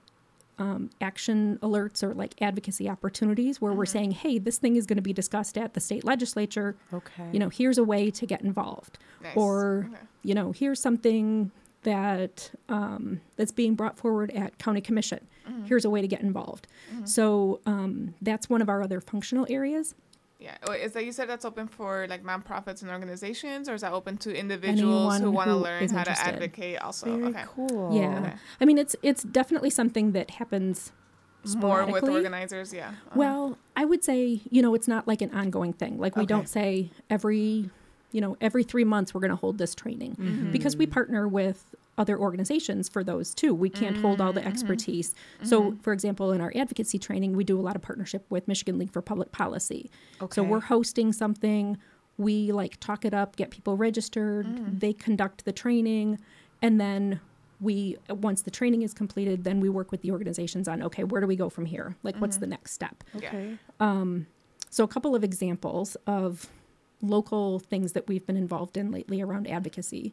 [0.59, 4.97] um, action alerts or like advocacy opportunities where we're saying, hey, this thing is going
[4.97, 6.77] to be discussed at the state legislature.
[6.92, 7.29] Okay.
[7.33, 9.37] You know, here's a way to get involved Nice.
[9.37, 10.03] or Okay.
[10.25, 11.51] you know here's something
[11.83, 15.21] that um, that's being brought forward at county commission
[15.66, 16.66] here's a way to get involved
[17.05, 19.95] so um, that's one of our other functional areas
[20.38, 20.57] Yeah.
[20.68, 23.92] Wait, is that you said that's open for like nonprofits and organizations, or is that
[23.92, 26.25] open to individuals Anyone who want to learn is how interested.
[26.25, 26.79] to advocate?
[26.81, 27.44] Also, Very okay.
[27.46, 27.96] cool.
[27.96, 28.18] Yeah.
[28.20, 28.33] Okay.
[28.61, 30.92] I mean, it's it's definitely something that happens
[31.57, 32.88] More with organizers, yeah.
[32.88, 33.11] Uh-huh.
[33.14, 35.99] Well, I would say, you know, it's not like an ongoing thing.
[35.99, 36.27] Like we Okay.
[36.35, 37.70] don't say every,
[38.12, 40.53] you know, every 3 months we're going to hold this training Mm-hmm.
[40.53, 43.55] because we partner with other organizations for those too.
[43.55, 44.49] We can't hold all the Mm-hmm.
[44.51, 45.15] expertise.
[45.43, 48.79] So, for example, in our advocacy training, we do a lot of partnership with Michigan
[48.79, 49.91] League for Public Policy.
[50.21, 50.35] Okay.
[50.35, 51.79] So we're hosting something,
[52.19, 54.81] we like talk it up, get people registered, Mm.
[54.81, 56.19] they conduct the training,
[56.63, 57.21] and then
[57.61, 61.21] we once the training is completed, then we work with the organizations on okay, where
[61.23, 61.97] do we go from here?
[62.03, 63.03] Like what's the next step?
[63.17, 63.57] Okay.
[64.69, 66.51] So, a couple of examples of
[67.01, 70.13] local things that we've been involved in lately around advocacy.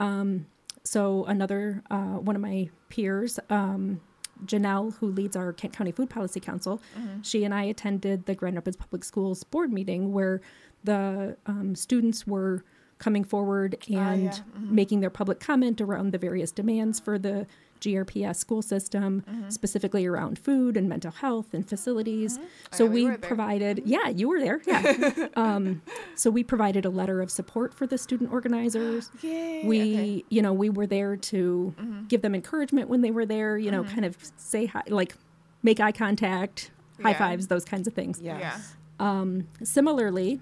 [0.00, 0.46] Um,
[0.84, 4.00] so, another uh, one of my peers, um,
[4.46, 6.80] Janelle, who leads our Kent County Food Policy Council,
[7.22, 10.40] she and I attended the Grand Rapids Public Schools board meeting where
[10.84, 12.64] the um, students were
[12.98, 14.40] coming forward and Ah, yeah.
[14.58, 17.46] making their public comment around the various demands for the
[17.80, 19.50] GRPS school system, mm-hmm.
[19.50, 22.38] specifically around food and mental health and facilities.
[22.38, 22.46] Mm-hmm.
[22.72, 23.28] So Yeah, we we, were there.
[23.28, 23.88] provided, mm-hmm.
[23.88, 25.28] yeah, you were there, yeah.
[25.36, 25.82] um,
[26.14, 29.10] so we provided a letter of support for the student organizers.
[29.22, 29.62] Yay.
[29.64, 30.24] We, okay.
[30.28, 31.74] you know, we were there to
[32.08, 33.56] give them encouragement when they were there.
[33.58, 35.14] You know, kind of say hi, like
[35.62, 36.70] make eye contact,
[37.02, 38.20] high fives, those kinds of things.
[38.20, 38.74] Yes.
[38.98, 40.40] Um, similarly,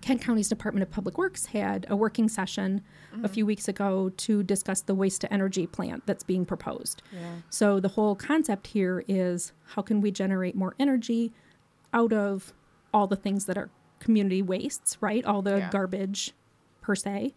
[0.00, 2.82] Kent County's Department of Public Works had a working session
[3.22, 7.02] a few weeks ago to discuss the waste to energy plant that's being proposed.
[7.12, 7.34] Yeah.
[7.50, 11.32] So the whole concept here is how can we generate more energy
[11.92, 12.52] out of
[12.94, 15.24] all the things that are community wastes, right?
[15.24, 15.70] All the Yeah.
[15.70, 16.32] garbage
[16.80, 17.34] per se.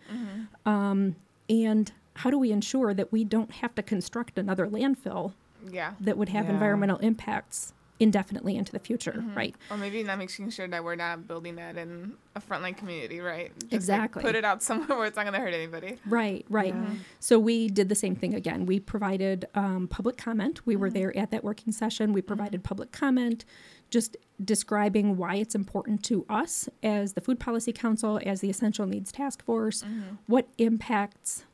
[0.65, 1.15] Um,
[1.49, 5.33] and how do we ensure that we don't have to construct another landfill
[5.69, 5.93] Yeah.
[5.99, 9.55] that would have environmental impacts indefinitely into the future, right?
[9.69, 13.51] Or maybe not making sure that we're not building that in a frontline community, right?
[13.59, 14.23] Just, like, Exactly.
[14.23, 15.99] put it out somewhere where it's not going to hurt anybody.
[16.05, 16.73] Right, right.
[16.73, 16.95] Yeah.
[17.19, 18.65] So we did the same thing again.
[18.65, 20.65] We provided um, public comment.
[20.65, 20.93] We were Mm-hmm.
[20.99, 22.11] there at that working session.
[22.13, 23.45] We provided public comment,
[23.89, 28.85] just describing why it's important to us as the Food Policy Council, as the Essential
[28.87, 30.15] Needs Task Force, Mm-hmm.
[30.27, 31.45] what impacts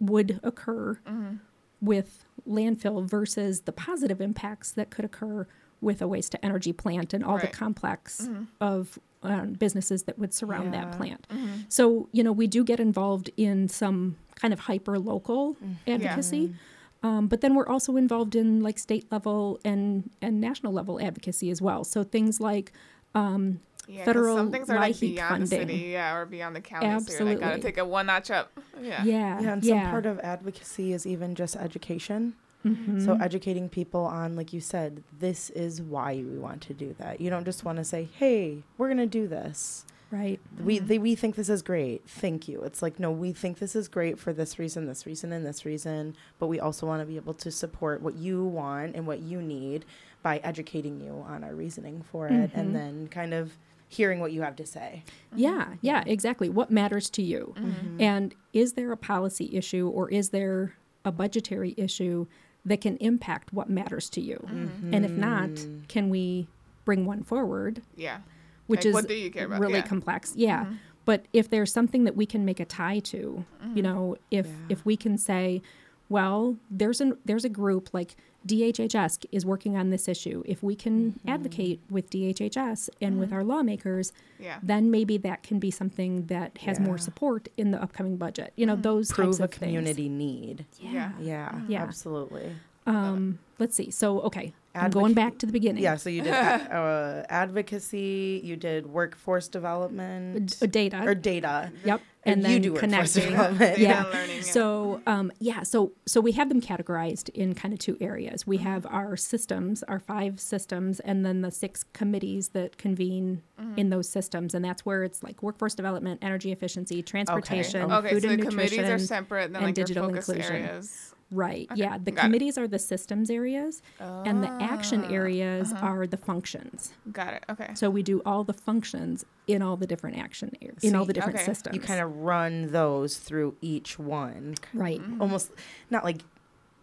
[0.00, 1.36] would occur Mm-hmm.
[1.80, 5.46] with landfill versus the positive impacts that could occur
[5.80, 7.52] with a waste to energy plant and all the Right.
[7.52, 8.28] complex
[8.60, 10.84] of um, businesses that would surround Yeah.
[10.84, 11.26] that plant.
[11.28, 11.46] Mm-hmm.
[11.68, 15.56] So, you know, we do get involved in some kind of hyper local
[15.86, 16.54] advocacy.
[17.02, 21.50] Um, but then we're also involved in like state level and, and national level advocacy
[21.50, 21.84] as well.
[21.84, 22.72] So things like
[23.14, 25.68] um, Yeah, 'cause Federal some things are like LIHEAP beyond the funding.
[25.76, 26.98] city, yeah, or beyond the county.
[27.04, 28.50] So you're like, gotta take it one notch up.
[28.80, 29.04] yeah, Yeah.
[29.04, 32.34] yeah, Yeah, and some part of advocacy is even just education.
[32.64, 33.04] Mhm.
[33.04, 37.20] So educating people on, like you said, this is why we want to do that.
[37.20, 40.38] You don't just want to say, "Hey, we're gonna do this." right.
[40.64, 42.08] We they, we think this is great.
[42.08, 42.62] Thank you.
[42.62, 45.64] It's like no, we think this is great for this reason, this reason, and this
[45.66, 46.14] reason.
[46.38, 49.42] But we also want to be able to support what you want and what you
[49.42, 49.84] need
[50.22, 52.54] by educating you on our reasoning for it, Mhm.
[52.54, 55.02] and then kind of hearing what you have to say.
[55.34, 56.48] Yeah, yeah, exactly.
[56.48, 57.54] What matters to you?
[57.56, 58.00] Mm-hmm.
[58.00, 62.26] And is there a policy issue or is there a budgetary issue
[62.64, 64.44] that can impact what matters to you?
[64.48, 64.92] Mm-hmm.
[64.94, 65.84] And if not, Mm-hmm.
[65.88, 66.48] can we
[66.84, 68.18] bring one forward, Yeah.
[68.66, 69.60] which Like, is what do you care about?
[69.60, 69.80] really Yeah.
[69.80, 69.88] Mm-hmm.
[69.88, 70.32] complex?
[70.36, 70.66] Yeah.
[71.04, 73.44] But if there's something that we can make a tie to,
[73.74, 74.52] you know, if Yeah.
[74.70, 75.62] if we can say,
[76.08, 78.16] well, there's an there's a group like
[78.46, 80.42] DHHS is working on this issue.
[80.46, 81.28] If we can Mm-hmm.
[81.28, 84.58] advocate with DHHS and with our lawmakers, Yeah.
[84.62, 88.52] then maybe that can be something that has more support in the upcoming budget.
[88.56, 89.58] You know, those types Prove a of things.
[89.60, 90.64] community need.
[90.80, 91.12] Yeah.
[91.20, 91.82] Yeah, Yeah.
[91.82, 92.52] absolutely.
[92.86, 93.90] Um, let's see.
[93.90, 94.52] So, okay,
[94.84, 95.82] I'm going back to the beginning.
[95.82, 96.36] Yeah, so you did a-
[96.76, 101.02] uh, advocacy, you did workforce development, D- data.
[101.06, 101.72] or data.
[101.84, 102.00] Yep.
[102.24, 103.22] And And, you then do connecting.
[103.30, 103.58] development.
[103.76, 104.02] Data Yeah.
[104.02, 104.42] learning, yeah.
[104.42, 105.62] So, um, yeah.
[105.62, 108.42] So, so we have them categorized in kind of two areas.
[108.42, 108.50] Mm-hmm.
[108.50, 113.78] We have our systems, our five systems, and then the six committees that convene Mm-hmm.
[113.78, 114.52] in those systems.
[114.54, 118.44] And that's where it's like workforce development, energy efficiency, transportation, Okay, food so and the
[118.44, 118.50] nutrition.
[118.50, 120.56] committees are separate than and like digital your focus inclusion.
[120.56, 121.14] areas.
[121.30, 121.66] Right.
[121.72, 121.98] Okay, Yeah.
[121.98, 122.22] The got it.
[122.26, 125.86] committees are the systems areas, and the action Ah, areas uh-huh.
[125.86, 126.92] are the functions.
[127.12, 127.44] Got it.
[127.48, 127.70] Okay.
[127.74, 131.12] So we do all the functions in all the different action areas, in all the
[131.12, 131.44] different okay.
[131.44, 131.74] systems.
[131.74, 135.00] You kind of run those through each one, right.
[135.00, 135.20] Mm-hmm.
[135.20, 135.50] almost
[135.90, 136.22] not like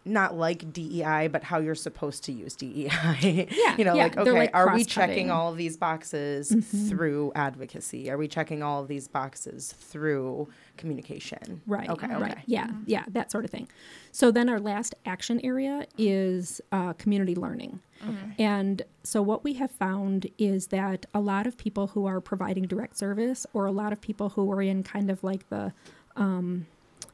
[0.06, 3.48] not like DEI, but how you're supposed to use DEI.
[3.52, 6.52] Yeah, you know, yeah, like they're, okay, like, are we checking all of these boxes
[6.52, 6.90] Mhm.
[6.90, 8.10] through advocacy?
[8.12, 11.62] Are we checking all of these boxes through communication?
[11.66, 11.90] Right.
[11.90, 12.08] Okay.
[12.08, 12.32] Right.
[12.34, 12.44] Okay.
[12.48, 12.68] Yeah.
[12.86, 13.06] Yeah.
[13.08, 13.68] That sort of thing.
[14.12, 17.80] So then our last action area is uh, community learning.
[18.04, 18.36] Okay.
[18.44, 22.64] And so what we have found is that a lot of people who are providing
[22.66, 25.72] direct service, or a lot of people who are in kind of like the,
[26.18, 26.68] um,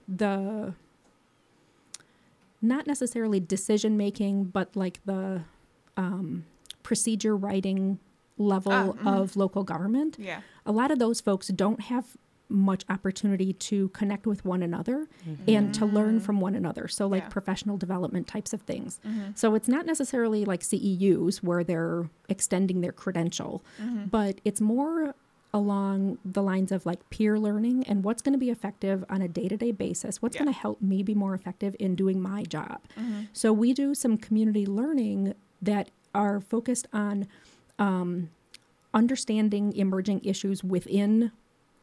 [0.07, 0.73] the,
[2.62, 5.41] not necessarily decision making, but like the
[5.97, 6.45] um,
[6.84, 7.99] procedure writing
[8.38, 9.07] level Ah, mhm.
[9.22, 10.41] of local government Yeah.
[10.66, 12.16] a lot of those folks don't have
[12.51, 15.07] much opportunity to connect with one another
[15.47, 16.88] and to learn from one another.
[16.88, 17.30] So, like Yeah.
[17.30, 18.99] professional development types of things.
[19.05, 19.38] Mhm.
[19.38, 24.10] So, it's not necessarily like CEUs where they're extending their credential, Mhm.
[24.10, 25.14] but it's more
[25.53, 29.27] along the lines of like peer learning and what's going to be effective on a
[29.27, 30.43] day-to-day basis what's Yeah.
[30.43, 33.27] going to help me be more effective in doing my job Mhm.
[33.33, 37.27] so we do some community learning that are focused on
[37.79, 38.29] um,
[38.93, 41.31] understanding emerging issues within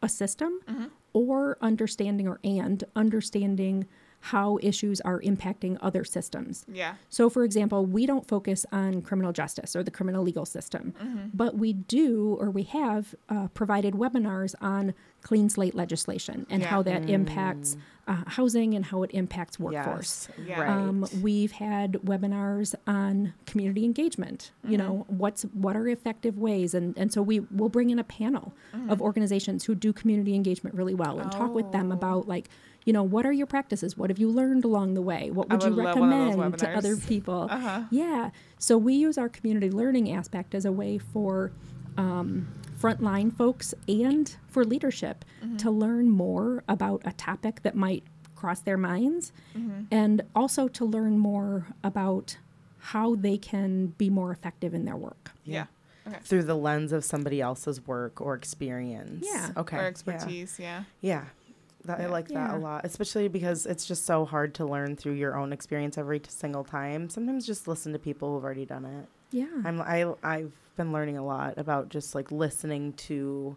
[0.03, 0.91] a system Mhm.
[1.13, 3.87] or understanding or and understanding
[4.33, 6.65] how issues are impacting other systems.
[6.73, 6.95] Yeah.
[7.09, 11.31] So, for example, we don't focus on criminal justice or the criminal legal system, Mhm.
[11.35, 16.69] but we do or we have uh, provided webinars on clean slate legislation and Yeah.
[16.69, 17.77] how that impacts
[18.09, 20.29] uh, housing and how it impacts workforce.
[20.39, 20.47] Yes.
[20.49, 20.61] Yeah.
[20.61, 20.71] Right.
[20.71, 24.53] Um, we've had webinars on community engagement.
[24.63, 28.05] You know, what's what are effective ways, and and so we will bring in a
[28.05, 28.53] panel
[28.89, 31.95] of organizations who do community engagement really well and talk with them Oh.
[31.99, 32.49] about like,
[32.87, 33.97] you know, what are your practices?
[33.99, 35.31] What have you learned along the way?
[35.31, 37.49] What I would you would love one of those recommend to other people?
[37.51, 37.83] Uh-huh.
[37.91, 38.31] Yeah.
[38.59, 41.51] So we use our community learning aspect as a way for
[41.99, 42.47] um,
[42.81, 45.57] frontline folks and for leadership Mm-hmm.
[45.59, 48.03] to learn more about a topic that might
[48.35, 49.83] cross their minds Mm-hmm.
[49.91, 52.39] and also to learn more about
[52.79, 55.33] how they can be more effective in their work.
[55.45, 55.67] Yeah.
[56.07, 56.19] Okay.
[56.23, 59.27] Through the lens of somebody else's work or experience.
[59.29, 59.51] Yeah.
[59.57, 59.77] Okay.
[59.77, 59.87] Or yeah.
[59.89, 60.59] expertise.
[60.61, 60.85] Yeah.
[61.01, 61.25] Yeah.
[61.87, 62.57] That, I like that Yeah.
[62.57, 66.21] a lot, especially because it's just so hard to learn through your own experience every
[66.29, 67.09] single time.
[67.09, 69.07] Sometimes just listen to people who've already done it.
[69.31, 69.47] Yeah.
[69.65, 73.57] I'm I I've been learning a lot about just like listening to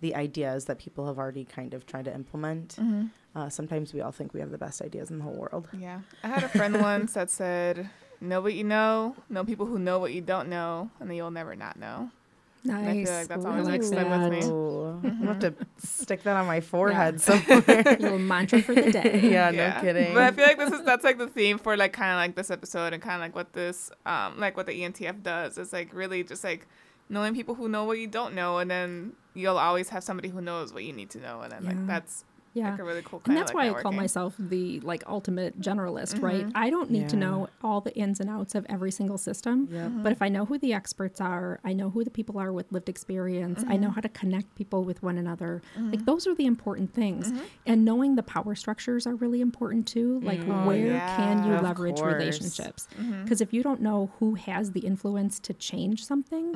[0.00, 2.76] the ideas that people have already kind of tried to implement.
[2.76, 3.06] Mm-hmm.
[3.34, 5.68] Uh, sometimes we all think we have the best ideas in the whole world.
[5.76, 6.00] Yeah.
[6.22, 9.98] I had a friend once that said, "Know what you know, know people who know
[9.98, 12.10] what you don't know, and then you'll never not know."
[12.64, 12.86] nice.
[12.88, 14.30] I feel like that's always like mixed in with that.
[14.30, 14.40] me.
[15.04, 15.62] Ooh, I'm gonna have to Mm-hmm.
[15.78, 17.62] stick that on my forehead somewhere.
[17.98, 19.20] Little mantra for the day.
[19.32, 20.14] yeah, no kidding.
[20.14, 22.34] But I feel like this is that's like the theme for like kind of like
[22.36, 25.72] this episode and kind of like what this um like what the ENTF does is
[25.72, 26.66] like really just like
[27.08, 30.40] knowing people who know what you don't know, and then you'll always have somebody who
[30.40, 31.70] knows what you need to know, and then Yeah.
[31.70, 32.24] like that's
[32.58, 32.70] Yeah.
[32.72, 36.20] like a really cool And that's why like I call myself the like ultimate generalist,
[36.22, 36.46] right?
[36.46, 36.52] Mhm.
[36.54, 39.68] I don't need to know all the ins and outs of every single system.
[39.70, 39.90] Yep.
[40.04, 42.70] But if I know who the experts are, I know who the people are with
[42.72, 43.82] lived experience, I Mm-hmm.
[43.82, 45.62] know how to connect people with one another.
[45.78, 47.28] Like those are the important things.
[47.32, 47.44] Mm-hmm.
[47.66, 50.20] And knowing the power structures are really important too.
[50.20, 50.40] Like.
[50.48, 51.52] Oh, where can you.
[51.54, 52.14] Of leverage course.
[52.14, 52.88] relationships?
[53.22, 56.46] Because if you don't know who has the influence to change something,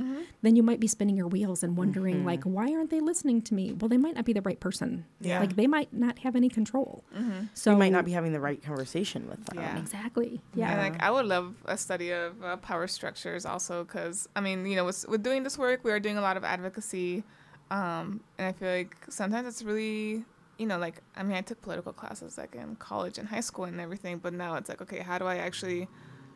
[0.42, 2.26] then you might be spinning your wheels and wondering Mm-hmm.
[2.26, 3.72] like why aren't they listening to me?
[3.72, 5.04] Well, they might not be the right person.
[5.20, 5.40] Yeah.
[5.40, 7.04] Like they might not have any control.
[7.14, 7.48] Mhm.
[7.54, 9.58] So you might not be having the right conversation with them.
[9.58, 9.78] Yeah.
[9.78, 10.40] Exactly.
[10.54, 10.70] Yeah.
[10.72, 14.66] And like I would love a study of uh, power structures also because I mean
[14.66, 17.24] you know with, with doing this work we are doing a lot of advocacy,
[17.70, 20.24] um, and I feel like sometimes it's really
[20.58, 23.64] you know like I mean I took political classes like in college and high school
[23.64, 25.88] and everything, but now it's like okay how do I actually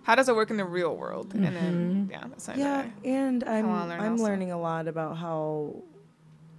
[0.03, 1.35] how does it work in the real world?
[1.35, 4.25] And then yeah that's Yeah, that and I'm learn I'm also.
[4.25, 5.83] learning a lot about how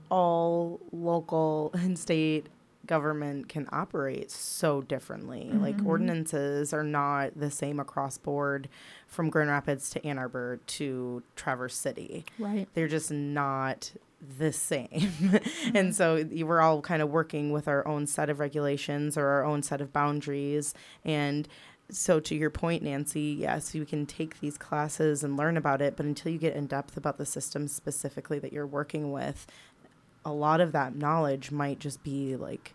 [0.09, 2.47] all local and state
[2.87, 5.49] government can operate so differently.
[5.51, 5.87] Like mm-hmm.
[5.87, 8.69] ordinances are not the same across board
[9.07, 12.25] from Grand Rapids to Ann Arbor to Traverse City.
[12.39, 12.67] Right.
[12.73, 13.91] They're just not
[14.37, 14.87] the same.
[15.17, 15.75] Mm-hmm.
[15.75, 19.43] and so we're all kind of working with our own set of regulations or our
[19.43, 20.73] own set of boundaries
[21.05, 21.47] and
[21.89, 25.95] so to your point Nancy, yes, you can take these classes and learn about it,
[25.95, 29.47] but until you get in depth about the system specifically that you're working with,
[30.25, 32.73] a lot of that knowledge might just be like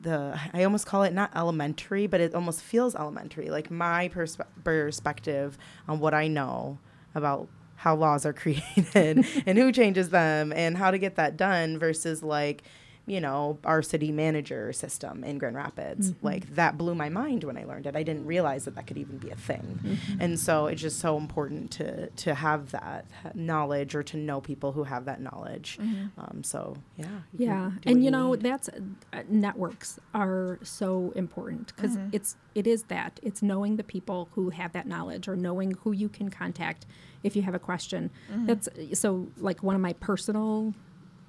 [0.00, 3.50] the I almost call it not elementary, but it almost feels elementary.
[3.50, 6.78] Like my perspe- perspective on what I know
[7.14, 11.78] about how laws are created and who changes them and how to get that done
[11.78, 12.62] versus like
[13.10, 16.12] you know, our city manager system in Grand Rapids.
[16.12, 16.24] Mm-hmm.
[16.24, 17.96] Like that blew my mind when I learned it.
[17.96, 19.80] I didn't realize that that could even be a thing.
[19.82, 20.20] Mm-hmm.
[20.20, 24.70] And so it's just so important to to have that knowledge or to know people
[24.70, 25.76] who have that knowledge.
[26.16, 27.06] Um, so yeah,
[27.36, 28.42] you yeah do what and you know need.
[28.42, 34.28] that's uh, networks are so important because it's it is that it's knowing the people
[34.34, 36.86] who have that knowledge or knowing who you can contact
[37.22, 38.10] if you have a question
[38.46, 40.74] that's so like one of my personal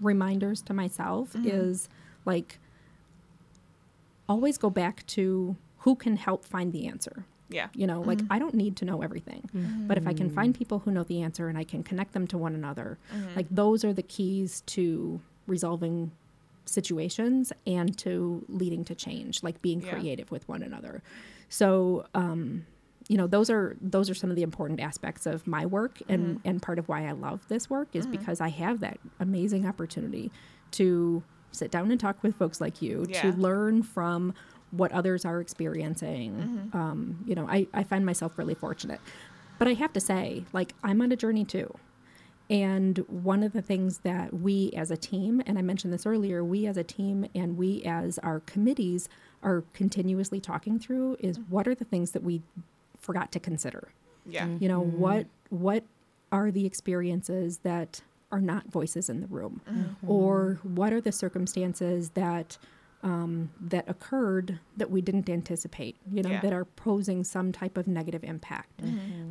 [0.01, 1.47] reminders to myself mm-hmm.
[1.47, 1.89] is
[2.25, 2.59] like
[4.27, 7.25] always go back to who can help find the answer.
[7.49, 7.67] Yeah.
[7.75, 8.31] you know like mm-hmm.
[8.31, 9.85] i don't need to know everything mm-hmm.
[9.85, 12.25] but if i can find people who know the answer and i can connect them
[12.27, 12.97] to one another
[13.35, 16.11] like those are the keys to resolving
[16.65, 19.91] situations and to leading to change like being Yeah.
[19.91, 21.01] creative with one another.
[21.49, 22.65] So um
[23.11, 26.37] you know those are those are some of the important aspects of my work and
[26.37, 26.47] mm-hmm.
[26.47, 28.17] and part of why i love this work is mm-hmm.
[28.17, 30.31] because i have that amazing opportunity
[30.71, 34.33] to sit down and talk with folks like you to learn from
[34.71, 36.31] what others are experiencing.
[36.31, 36.77] Mm-hmm.
[36.77, 39.01] Um, you know I, I find myself really fortunate.
[39.59, 41.75] But i have to say like i'm on a journey too.
[42.49, 46.43] And one of the things that we as a team, and I mentioned this earlier,
[46.43, 49.07] we as a team and we as our committees
[49.41, 51.45] are continuously talking through is mm.
[51.49, 52.41] what are the things that we
[53.01, 53.89] forgot to consider?
[54.25, 54.45] Yeah.
[54.45, 54.63] Mm-hmm.
[54.63, 54.99] You know, mm-hmm.
[54.99, 55.83] what what
[56.31, 59.61] are the experiences that are not voices in the room?
[59.69, 60.09] Mm-hmm.
[60.09, 62.57] Or what are the circumstances that
[63.03, 66.41] um, that occurred that we didn't anticipate, you know, Yeah.
[66.41, 68.81] that are posing some type of negative impact.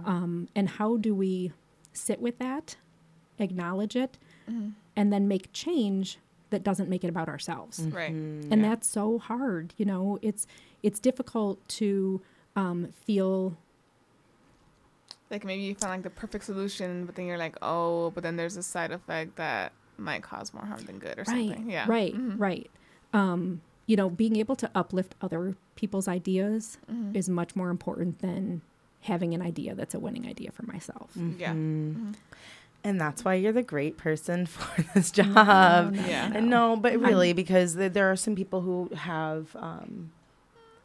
[0.05, 1.53] Um, and how do we
[1.93, 2.77] sit with that,
[3.39, 4.18] acknowledge it,
[4.97, 6.18] and then make change
[6.51, 7.79] that doesn't make it about ourselves?
[7.81, 8.11] Right.
[8.11, 8.71] And Yeah.
[8.71, 9.73] that's so hard.
[9.77, 10.49] You know, it's
[10.83, 12.21] it's difficult to
[12.61, 13.56] um, feel
[15.30, 18.36] Like maybe you find like the perfect solution, but then you're like, oh, but then
[18.36, 21.70] there's a side effect that might cause more harm than good or right, something.
[21.70, 21.84] Yeah.
[21.88, 22.34] right, Mhm.
[22.38, 22.70] right.
[23.12, 27.14] Um, you know, being able to uplift other people's ideas Mhm.
[27.14, 28.62] is much more important than
[29.02, 31.11] having an idea that's a winning idea for myself.
[31.16, 31.52] Yeah.
[31.52, 31.94] Mhm.
[31.94, 32.14] Mhm.
[32.82, 35.92] And that's why you're the great person for this job.
[35.94, 36.32] no, Yeah.
[36.34, 40.11] And no, but I'm- really, because th- there are some people who have um,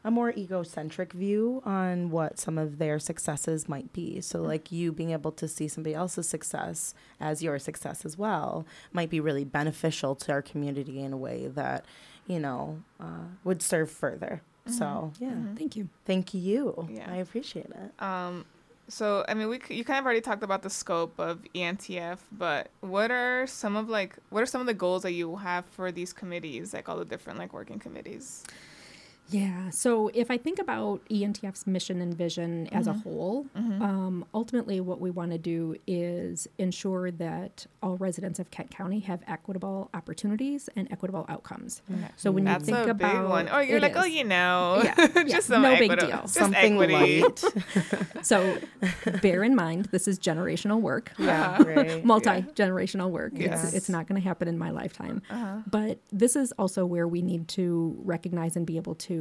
[0.06, 4.22] a more egocentric view on what some of their successes might be.
[4.22, 8.66] So, like you being able to see somebody else's success as your success as well
[8.94, 11.86] might be really beneficial to our community in a way that,
[12.28, 14.42] you know, uh, would serve further.
[14.68, 15.58] So, yeah, Mhm.
[15.58, 15.90] Thank you.
[16.06, 16.88] thank you.
[16.90, 17.12] Yeah.
[17.12, 18.02] I appreciate it.
[18.02, 18.46] Um,
[18.88, 22.70] so I mean, we you kind of already talked about the scope of ENTF, but
[22.82, 25.92] what are some of like what are some of the goals that you have for
[25.92, 28.44] these committees, like all the different like working committees?
[29.30, 29.70] Yeah.
[29.72, 35.00] So if I think about ENTF's mission and vision as a whole, um, ultimately what
[35.02, 40.70] we want to do is ensure that all residents of Kent County have equitable opportunities
[40.76, 41.82] and equitable outcomes.
[42.18, 43.50] So when That's you think a about big one.
[43.52, 46.10] Oh, you're it like, oh, you know, Yeah, yeah, just some no big deal.
[46.10, 47.22] just Something equity.
[47.22, 47.44] light.
[48.22, 48.58] So
[49.22, 51.12] bear in mind, this is generational work.
[51.20, 52.04] yeah, right.
[52.04, 53.34] multi generational work.
[53.36, 53.64] Yes.
[53.66, 55.22] It's, it's not going to happen in my lifetime.
[55.30, 55.58] Uh-huh.
[55.70, 59.15] But this is also where we need to recognize and be able to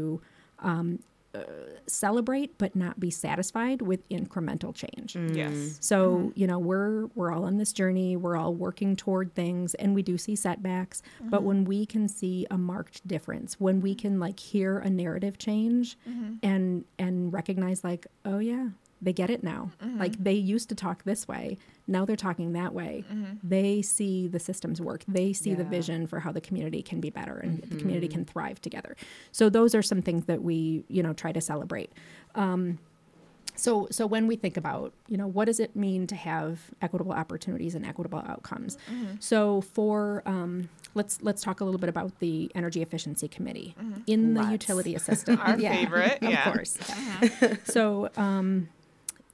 [0.61, 0.99] um,
[1.35, 1.43] uh,
[1.89, 5.17] celebrate, but not be satisfied with incremental change.
[5.37, 5.79] Yes.
[5.81, 8.17] So you know we're we're all on this journey.
[8.17, 11.03] We're all working toward things, and we do see setbacks.
[11.21, 15.37] But when we can see a marked difference, when we can like hear a narrative
[15.39, 15.99] change,
[16.43, 18.69] and and recognize like, oh yeah,
[19.03, 19.71] they get it now.
[19.99, 23.05] Like they used to talk this way, now they're talking that way.
[23.43, 25.05] They see the systems work.
[25.07, 28.25] They see the vision for how the community can be better and the community can
[28.25, 28.97] thrive together.
[29.33, 31.93] So those are some things that we you know try to celebrate.
[32.35, 32.79] Um,
[33.57, 37.13] so, so when we think about, you know, what does it mean to have equitable
[37.13, 38.77] opportunities and equitable outcomes?
[39.21, 43.77] So, for um, let's let's talk a little bit about the Energy Efficiency Committee
[44.07, 44.53] in the Let's.
[44.53, 45.41] utility assistant.
[45.47, 46.53] Our favorite, of yeah.
[46.53, 46.77] course.
[46.89, 47.55] yeah.
[47.65, 48.69] so, um,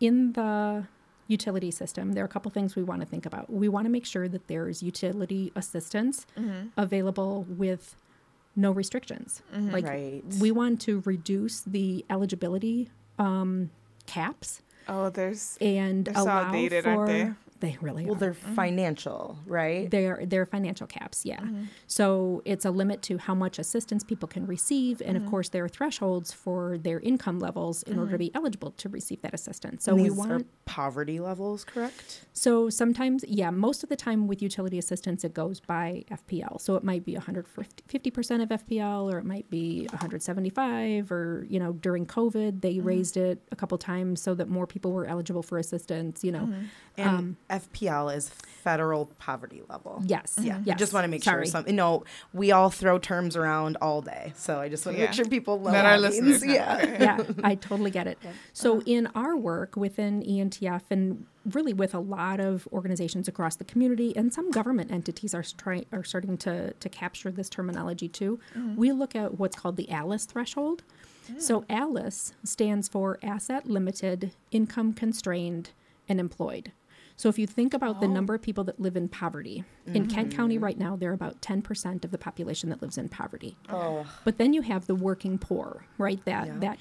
[0.00, 0.86] in the
[1.28, 3.52] utility system, there are a couple things we want to think about.
[3.52, 6.26] We want to make sure that there's utility assistance
[6.76, 7.94] available with
[8.56, 9.42] no restrictions.
[9.52, 10.24] Like right.
[10.40, 13.70] we want to reduce the eligibility um,
[14.06, 17.76] caps Oh, there's and They're allow outdated, for aren't they?
[17.80, 18.18] really well, are.
[18.18, 19.90] they're financial, right?
[19.90, 21.40] They're they're financial caps, yeah.
[21.40, 21.64] Mm-hmm.
[21.86, 25.30] So it's a limit to how much assistance people can receive, and of mm-hmm.
[25.30, 29.22] course there are thresholds for their income levels in order to be eligible to receive
[29.22, 29.84] that assistance.
[29.84, 32.26] So we these want are poverty levels, correct?
[32.32, 36.60] so sometimes, yeah, most of the time with utility assistance, it goes by FPL.
[36.60, 41.72] So it might be 150% of FPL, or it might be 175, or, you know,
[41.72, 45.58] during COVID, they raised it a couple times so that more people were eligible for
[45.58, 46.52] assistance, you know.
[46.96, 50.02] And Um, FPL is federal poverty level.
[50.06, 50.38] Yes.
[50.40, 50.78] Yeah, I Yes.
[50.78, 51.46] just want to make Sorry.
[51.46, 51.74] sure some.
[51.74, 55.08] No, we all throw terms around all day, so I just want to Yeah.
[55.08, 56.78] make sure people know That our it listeners Yeah.
[57.00, 58.18] Yeah, I totally get it.
[58.52, 63.64] So, in our work within ENTF and really with a lot of organizations across the
[63.64, 68.38] community and some government entities are, trying are starting to, to capture this terminology too,
[68.54, 68.76] mm-hmm.
[68.76, 70.82] we look at what's called the ALICE threshold.
[71.32, 71.40] Mm.
[71.40, 75.70] So, ALICE stands for Asset Limited, Income Constrained,
[76.08, 76.72] and Employed.
[77.20, 78.10] So, if you think about the oh.
[78.10, 80.38] number of people that live in poverty, in Kent mm-hmm.
[80.38, 83.58] County right now, there are about 10% of the population that lives in poverty.
[83.68, 86.24] Oh, But then you have the working poor, right?
[86.24, 86.58] That Yeah.
[86.60, 86.78] that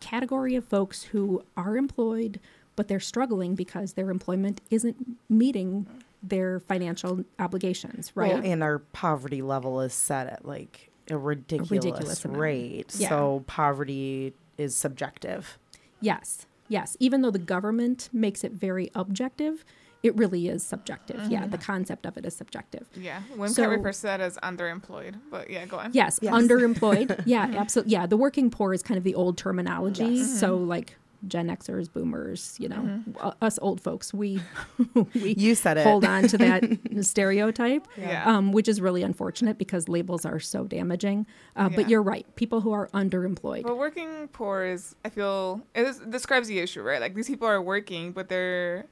[0.00, 2.40] category of folks who are employed,
[2.74, 4.96] but they're struggling because their employment isn't
[5.28, 5.86] meeting
[6.20, 8.34] their financial obligations, right?
[8.34, 12.92] Well, and our poverty level is set at like a ridiculous, ridiculous rate.
[12.98, 13.10] Yeah.
[13.10, 15.58] So poverty is subjective.
[16.00, 16.96] yes, yes.
[16.98, 19.64] Even though the government makes it very objective,
[20.02, 21.20] it really is subjective.
[21.28, 21.62] Yeah, the mm-hmm.
[21.62, 22.86] concept of it is subjective.
[22.96, 23.20] Yeah.
[23.36, 25.16] Wim So- so, refers to that as underemployed.
[25.30, 25.90] But yeah, go on.
[25.92, 26.32] Yes, Yes.
[26.32, 27.22] underemployed.
[27.26, 27.56] yeah, mm-hmm.
[27.56, 27.92] absolutely.
[27.92, 30.04] Yeah, the working poor is kind of the old terminology.
[30.04, 30.40] Yes.
[30.40, 30.68] So mm-hmm.
[30.68, 30.96] like
[31.28, 34.40] Gen Xers, Boomers, you know, u- us old folks, we
[34.94, 35.84] we You said it.
[35.84, 36.64] hold on to that
[37.02, 38.24] stereotype, Yeah.
[38.26, 41.26] um, which is really unfortunate because labels are so damaging.
[41.56, 41.76] Uh, Yeah.
[41.76, 43.62] But you're right, people who are underemployed.
[43.64, 47.00] But working poor is, I feel, it is, describes the issue, right?
[47.00, 48.86] Like these people are working, but they're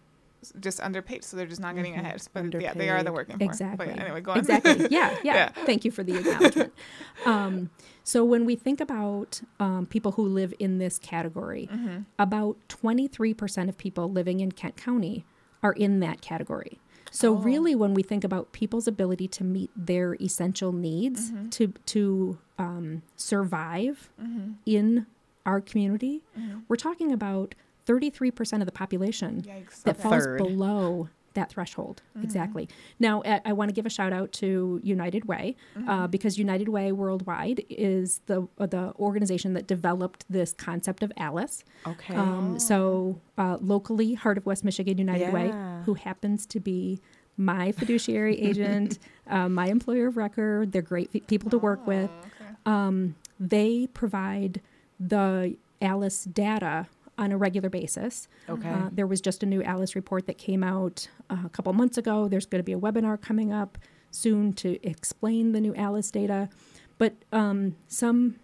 [0.61, 2.22] just underpaid, so they're just not getting ahead.
[2.32, 3.45] But yeah, they are the working poor.
[3.49, 3.86] Exactly.
[3.86, 4.39] But yeah, anyway, go on.
[4.39, 4.86] Exactly.
[4.91, 5.34] Yeah, yeah.
[5.34, 5.49] Yeah.
[5.64, 6.72] Thank you for the acknowledgement.
[7.26, 7.70] um,
[8.05, 12.03] so when we think about um, people who live in this category, Mm-hmm.
[12.18, 15.24] about 23% of people living in Kent County
[15.62, 16.78] are in that category.
[17.11, 17.39] So Oh.
[17.41, 21.49] really, when we think about people's ability to meet their essential needs Mm-hmm.
[21.51, 24.53] to to um, survive Mm-hmm.
[24.66, 25.07] in
[25.47, 26.22] our community,
[26.68, 27.55] we're talking about
[27.89, 29.82] 33% of the population Yikes.
[29.84, 30.03] that okay.
[30.03, 30.39] falls Third.
[30.39, 32.03] below that threshold.
[32.20, 32.68] Exactly.
[32.99, 36.68] Now, I, I want to give a shout out to United Way uh, because United
[36.68, 41.64] Way Worldwide is the uh, the organization that developed this concept of Alice.
[41.86, 42.14] Okay.
[42.14, 45.53] Um, so uh, locally, Heart of West Michigan United Way,
[45.84, 47.01] who happens to be
[47.36, 50.72] my fiduciary agent, uh, my employer of record.
[50.72, 52.11] They're great fe- people to work with.
[52.12, 52.55] Oh, okay.
[52.66, 54.61] Um, they provide
[54.99, 58.28] the Alice data on a regular basis.
[58.48, 58.68] Okay.
[58.68, 61.98] Uh, there was just a new Alice report that came out uh, a couple months
[61.98, 62.28] ago.
[62.28, 63.76] There's going to be a webinar coming up
[64.10, 66.48] soon to explain the new Alice data.
[66.96, 68.36] But um, some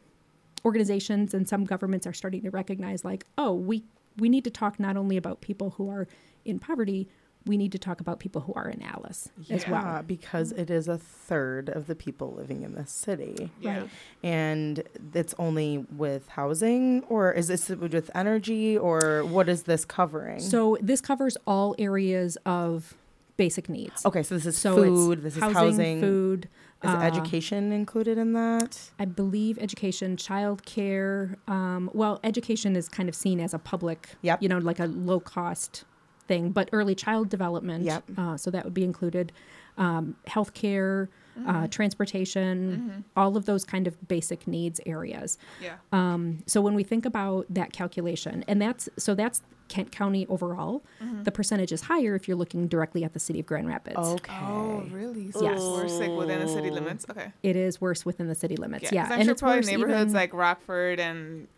[0.65, 3.85] organizations and some governments are starting to recognize, like, oh, we
[4.17, 6.07] we need to talk not only about people who are
[6.45, 7.09] in poverty,
[7.47, 10.03] we need to talk about people who are in Alice as well.
[10.07, 13.51] Because it is a third of the people living in the city.
[13.61, 13.81] Yeah.
[13.81, 13.91] Right.
[14.23, 14.83] And
[15.13, 20.41] it's only with housing, or is this with energy, or what is this covering?
[20.41, 22.95] So this covers all areas of
[23.37, 24.07] basic needs.
[24.07, 26.01] okay, so this is So food, it's this is housing, housing.
[26.01, 26.49] food.
[26.85, 28.79] Is uh, education included in that?
[28.99, 31.37] I believe education, childcare.
[31.49, 34.43] Um, well, education is kind of seen as a public, Yep.
[34.43, 35.85] you know, like a low cost
[36.27, 37.85] thing, but early child development.
[37.85, 38.05] Yep.
[38.17, 39.33] Uh, so that would be included.
[39.77, 41.51] Um, healthcare, Mm-hmm.
[41.51, 45.37] uh, transportation, all of those kind of basic needs areas.
[45.61, 45.75] Yeah.
[45.91, 50.85] Um, so when we think about that calculation, and that's so that's Kent County overall,
[51.03, 51.25] Mm-hmm.
[51.25, 53.97] the percentage is higher if you're looking directly at the city of Grand Rapids.
[53.99, 54.33] Okay.
[54.43, 55.33] Oh, really?
[55.33, 55.61] So Yes.
[55.61, 57.05] We're sick within the city limits.
[57.11, 57.33] Okay.
[57.43, 58.93] It is worse within the city limits.
[58.93, 59.07] Yeah.
[59.07, 61.49] I'm and sure it's probably worse neighborhoods even- like Rockford and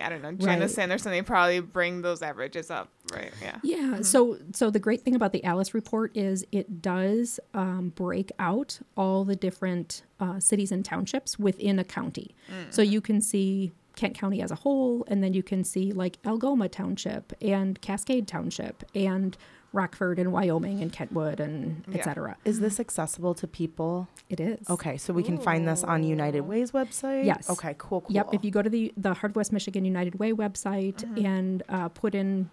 [0.00, 3.32] I don't know Jenison or They probably bring those averages up, right?
[3.42, 3.58] Yeah.
[3.62, 4.02] Yeah.
[4.02, 8.80] So so the great thing about the Alice report is it does um, break out
[8.96, 12.34] all the different uh, cities and townships within a county.
[12.70, 16.18] So you can see Kent County as a whole, and then you can see like
[16.24, 19.36] Algoma Township and Cascade Township and
[19.72, 21.98] Rockford and Wyoming and Kentwood and Yeah.
[21.98, 22.36] et cetera.
[22.44, 24.08] Is this accessible to people?
[24.30, 24.68] It is.
[24.70, 27.24] Okay, so we can find this on United Way's website?
[27.24, 27.50] Yes.
[27.50, 28.14] Okay, cool, cool.
[28.14, 28.28] Yep.
[28.32, 31.88] If you go to the the Heart of West Michigan United Way website and uh,
[31.88, 32.50] put in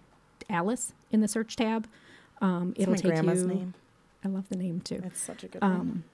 [0.50, 1.86] Alice in the search tab,
[2.40, 3.48] um, It's it'll my take grandma's you.
[3.48, 3.74] name.
[4.24, 5.00] I love the name too.
[5.04, 5.70] It's such a good name.
[5.70, 6.04] um,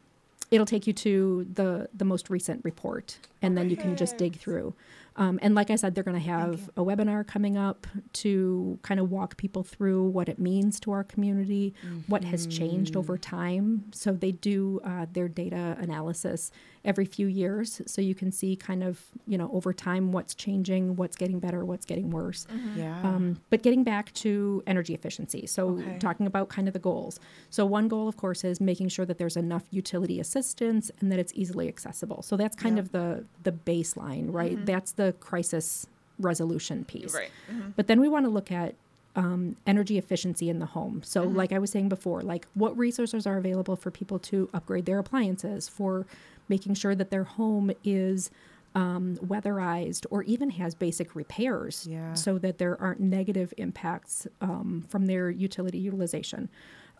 [0.51, 4.37] it'll take you to the the most recent report and then you can just dig
[4.37, 4.75] through
[5.17, 8.99] um, and like i said they're going to have a webinar coming up to kind
[9.01, 11.75] of walk people through what it means to our community
[12.07, 13.85] what has changed over time.
[13.93, 16.51] So they do uh, their data analysis
[16.85, 20.97] every few years so you can see kind of you know over time what's changing
[20.97, 23.01] what's getting better what's getting worse Yeah.
[23.05, 25.99] um, but getting back to energy efficiency, so Okay.
[25.99, 27.21] talking about kind of the goals.
[27.51, 31.19] So one goal, of course, is making sure that there's enough utility assistance and that
[31.19, 32.23] it's easily accessible.
[32.23, 32.85] So that's kind Yep.
[32.87, 34.59] of the the baseline, right?
[34.67, 35.87] That's the crisis
[36.19, 37.15] resolution piece.
[37.15, 37.31] Right.
[37.51, 37.73] Mhm.
[37.77, 38.75] But then we want to look at
[39.15, 41.03] um, energy efficiency in the home.
[41.05, 44.87] So, like I was saying before, like what resources are available for people to upgrade
[44.87, 46.07] their appliances, for
[46.49, 48.31] making sure that their home is
[48.75, 52.15] um, weatherized or even has basic repairs Yeah.
[52.15, 56.49] so that there aren't negative impacts um, from their utility utilization.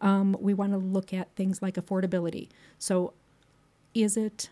[0.03, 2.49] Um, we want to look at things like affordability.
[2.79, 3.15] So,
[3.95, 4.51] is it,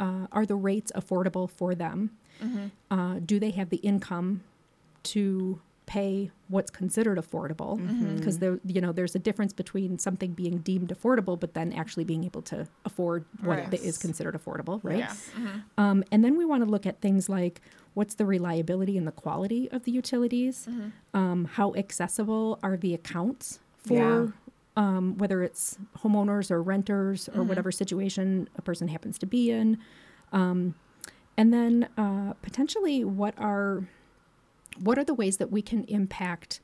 [0.00, 2.10] uh, are the rates affordable for them?
[2.90, 4.42] Uh, do they have the income
[5.04, 5.60] to
[5.90, 7.76] pay what's considered affordable?
[8.16, 12.04] Because there, you know, there's a difference between something being deemed affordable, but then actually
[12.04, 13.70] being able to afford what Right.
[13.72, 14.98] that is considered affordable, right?
[15.00, 15.12] Yeah.
[15.36, 15.62] Mhm.
[15.78, 17.60] Um, and then we want to look at things like
[17.94, 20.68] what's the reliability and the quality of the utilities?
[21.12, 24.32] Um, how accessible are the accounts for
[24.76, 29.76] um, whether it's homeowners or renters or whatever situation a person happens to be in?
[30.32, 30.76] Um,
[31.36, 33.88] and then uh, potentially what are
[34.78, 36.60] what are the ways that we can impact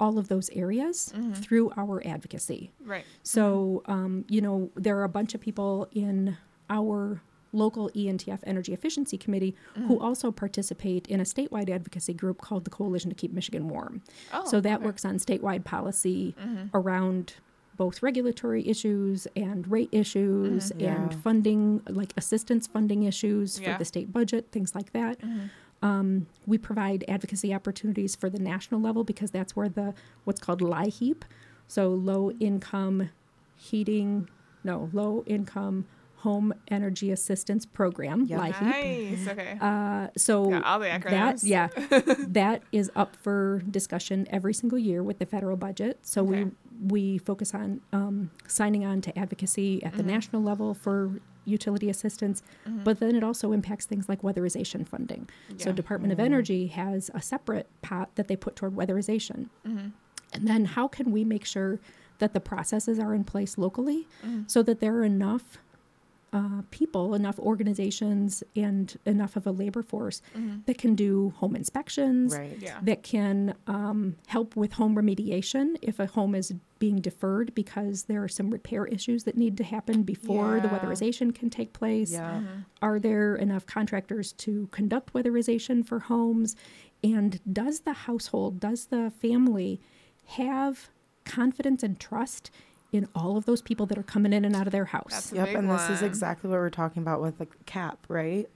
[0.00, 1.32] all of those areas mm-hmm.
[1.32, 2.72] through our advocacy?
[2.84, 3.04] Right.
[3.22, 3.92] So, mm-hmm.
[3.92, 6.36] um, you know, there are a bunch of people in
[6.70, 7.20] our
[7.52, 10.04] local E ENTF Energy Efficiency Committee who mm-hmm.
[10.04, 14.02] also participate in a statewide advocacy group called the Coalition to Keep Michigan Warm.
[14.32, 14.84] Oh, so that okay.
[14.84, 16.34] works on statewide policy
[16.74, 17.34] around
[17.78, 20.96] both regulatory issues and rate issues Yeah.
[20.96, 23.72] and funding, like assistance funding issues Yeah.
[23.72, 25.18] for the state budget, things like that.
[25.82, 30.60] Um, we provide advocacy opportunities for the national level because that's where the what's called
[30.60, 31.22] LIHEAP,
[31.68, 33.10] so low income
[33.54, 34.28] heating,
[34.64, 35.86] no, low income
[36.22, 38.38] home energy assistance program, Yeah.
[38.40, 38.60] LIHEAP.
[38.62, 39.28] Nice.
[39.28, 39.56] Okay.
[39.60, 41.68] Uh, so Got all the that yeah,
[42.28, 46.00] that is up for discussion every single year with the federal budget.
[46.02, 46.44] So Okay.
[46.44, 46.50] we
[46.80, 50.10] we focus on um, signing on to advocacy at the Mm-hmm.
[50.10, 52.42] national level for utility assistance,
[52.84, 55.28] but then it also impacts things like weatherization funding.
[55.56, 55.76] So Yeah.
[55.76, 59.48] Department of Energy has a separate pot that they put toward weatherization.
[59.66, 59.88] Mm-hmm.
[60.34, 61.80] And then how can we make sure
[62.18, 64.42] that the processes are in place locally Mm-hmm.
[64.46, 65.58] so that there are enough
[66.32, 70.20] uh, people, enough organizations, and enough of a labor force
[70.66, 72.52] that can do home inspections, Right.
[72.52, 72.64] Mm-hmm.
[72.64, 72.78] Yeah.
[72.82, 78.22] that can um, help with home remediation if a home is being deferred because there
[78.22, 82.12] are some repair issues that need to happen before the weatherization can take place.
[82.12, 82.42] Yeah.
[82.82, 86.54] Are there enough contractors to conduct weatherization for homes?
[87.02, 89.80] And does the household, does the family
[90.26, 90.90] have
[91.24, 92.50] confidence and trust
[92.92, 95.10] in all of those people that are coming in and out of their house?
[95.10, 97.98] That's a Yep, big and this is exactly what we're talking about with the cap,
[98.08, 98.48] right?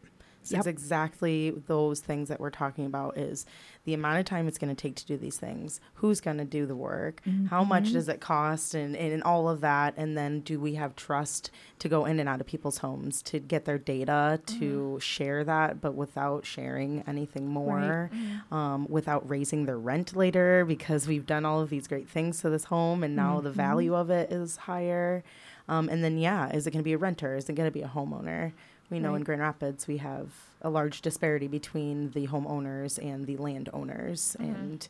[0.51, 0.61] Yep.
[0.61, 3.47] is exactly those things that we're talking about is
[3.85, 5.81] the amount of time it's going to take to do these things.
[5.95, 7.21] Who's going to do the work?
[7.49, 9.95] How much does it cost and, and all of that?
[9.97, 13.39] And then do we have trust to go in and out of people's homes to
[13.39, 18.11] get their data, to share that, but without sharing anything more,
[18.51, 22.51] um, without raising their rent later because we've done all of these great things to
[22.51, 25.25] this home and now the value of it is higher.
[25.69, 27.37] Um, and then, yeah, is it going to be a renter?
[27.37, 28.53] Is it going to be a homeowner?
[28.93, 30.29] We know in Grand Rapids we have
[30.61, 34.87] a large disparity between the homeowners and the landowners and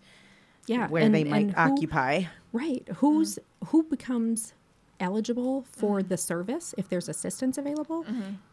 [0.67, 2.25] yeah, where and- they might who- occupy.
[2.53, 2.87] Right.
[2.97, 3.67] Who's Mm-hmm.
[3.69, 4.55] who becomes
[5.01, 8.05] eligible for the service if there's assistance available,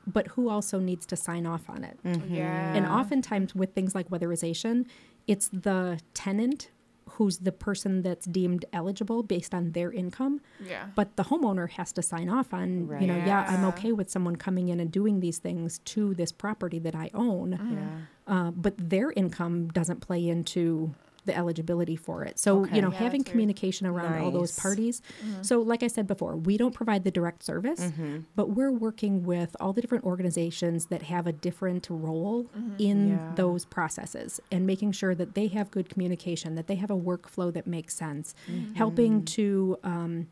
[0.07, 1.99] but who also needs to sign off on it.
[2.03, 2.33] Mm-hmm.
[2.35, 2.73] Yeah.
[2.75, 4.85] And oftentimes with things like weatherization,
[5.27, 6.69] it's the tenant
[7.13, 10.87] who's the person that's deemed eligible based on their income, Yeah.
[10.95, 12.69] but the homeowner has to sign off on,
[13.01, 16.31] you know, yeah, I'm okay with someone coming in and doing these things to this
[16.31, 17.73] property that I own, Mm-hmm.
[17.73, 17.87] Yeah.
[18.27, 20.93] uh, but their income doesn't play into
[21.25, 22.39] the eligibility for it.
[22.39, 22.75] So, Okay.
[22.77, 23.31] you know, Yeah, having that's weird.
[23.33, 24.59] communication around all those Nice.
[24.61, 25.01] parties.
[25.41, 28.17] So, like I said before, we don't provide the direct service, Mm-hmm.
[28.35, 32.47] but we're working with all the different organizations that have a different role
[32.77, 33.31] in Yeah.
[33.35, 37.51] those processes and making sure that they have good communication, that they have a workflow
[37.53, 38.33] that makes sense,
[38.75, 39.77] helping to.
[39.83, 40.27] Um,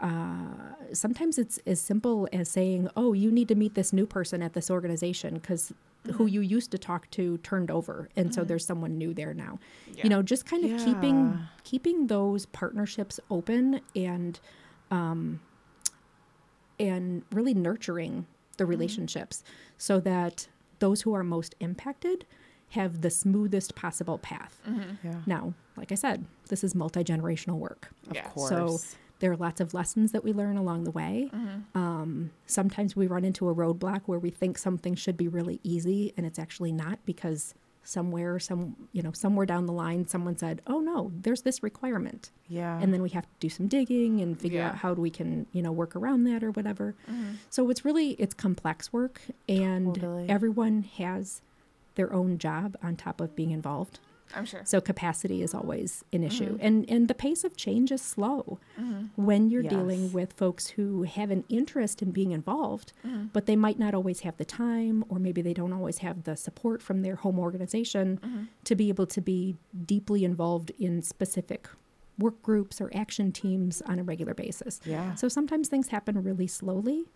[0.00, 4.42] uh, sometimes it's as simple as saying, "Oh, you need to meet this new person
[4.42, 5.72] at this organization because
[6.14, 9.58] who you used to talk to turned over, and so there's someone new there now."
[9.92, 10.04] Yeah.
[10.04, 11.36] You know, just kind of keeping Yeah.
[11.64, 14.38] keeping those partnerships open and
[14.90, 15.40] um,
[16.78, 18.26] and really nurturing
[18.56, 19.42] the relationships
[19.76, 22.24] so that those who are most impacted
[22.70, 24.60] have the smoothest possible path.
[25.02, 25.22] Yeah.
[25.26, 27.88] Now, like I said, this is multi generational work.
[28.08, 28.28] Of Yeah.
[28.28, 28.48] course.
[28.50, 28.78] So
[29.20, 31.28] there are lots of lessons that we learn along the way.
[31.74, 36.12] Um, sometimes we run into a roadblock where we think something should be really easy
[36.16, 37.54] and it's actually not because
[37.84, 42.30] somewhere some you know somewhere down the line someone said oh no there's this requirement
[42.46, 42.78] yeah.
[42.82, 44.68] and then we have to do some digging and figure Yeah.
[44.70, 46.94] out how we can you know work around that or whatever
[47.48, 50.28] so it's really it's complex work and Totally.
[50.28, 51.40] everyone has
[51.94, 54.00] their own job on top of being involved
[54.34, 54.60] I'm sure.
[54.64, 56.66] So capacity is always an issue, Mm-hmm.
[56.66, 58.58] and and the pace of change is slow
[59.16, 59.72] when you're Yes.
[59.72, 63.26] dealing with folks who have an interest in being involved, Mm-hmm.
[63.32, 66.36] but they might not always have the time, or maybe they don't always have the
[66.36, 68.42] support from their home organization Mm-hmm.
[68.64, 69.56] to be able to be
[69.86, 71.68] deeply involved in specific
[72.18, 74.80] work groups or action teams on a regular basis.
[74.84, 75.14] Yeah.
[75.14, 77.06] So sometimes things happen really slowly.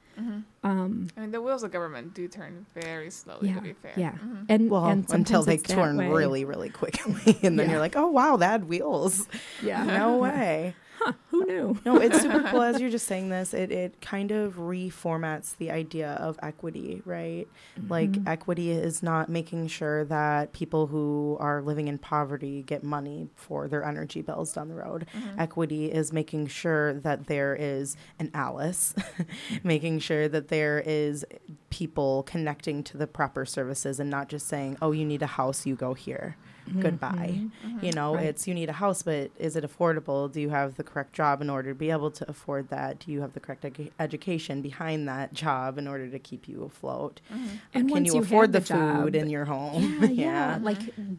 [0.62, 3.48] Um, I mean, the wheels of government do turn very slowly.
[3.48, 3.92] yeah, To be fair.
[3.96, 4.44] yeah, Mhm.
[4.48, 7.72] and Well, and until they turn really, really quickly, and then Yeah.
[7.72, 9.26] you're like, "Oh wow, that had wheels."
[9.62, 9.82] yeah.
[9.84, 10.74] No way.
[11.30, 11.78] Who knew?
[11.84, 12.62] No, it's super cool.
[12.62, 17.46] As you're just saying this, it, it kind of reformats the idea of equity, right?
[17.88, 18.28] Like, Mm-hmm.
[18.28, 23.68] equity is not making sure that people who are living in poverty get money for
[23.68, 25.06] their energy bills down the road.
[25.38, 28.94] Equity is making sure that there is an Alice,
[29.62, 31.24] making sure that there is
[31.70, 35.64] people connecting to the proper services and not just saying, oh, you need a house,
[35.66, 36.36] you go here.
[36.80, 37.34] Goodbye.
[37.34, 37.68] Mm-hmm.
[37.76, 37.84] Mm-hmm.
[37.84, 38.26] You know, Right.
[38.26, 40.30] it's you need a house, but is it affordable?
[40.30, 43.00] Do you have the correct job in order to be able to afford that?
[43.00, 46.64] Do you have the correct edu- education behind that job in order to keep you
[46.64, 47.20] afloat?
[47.32, 47.46] Mm-hmm.
[47.74, 49.98] And Can you you afford the, the food in your home?
[50.02, 50.58] Yeah, yeah.
[50.60, 50.78] Like,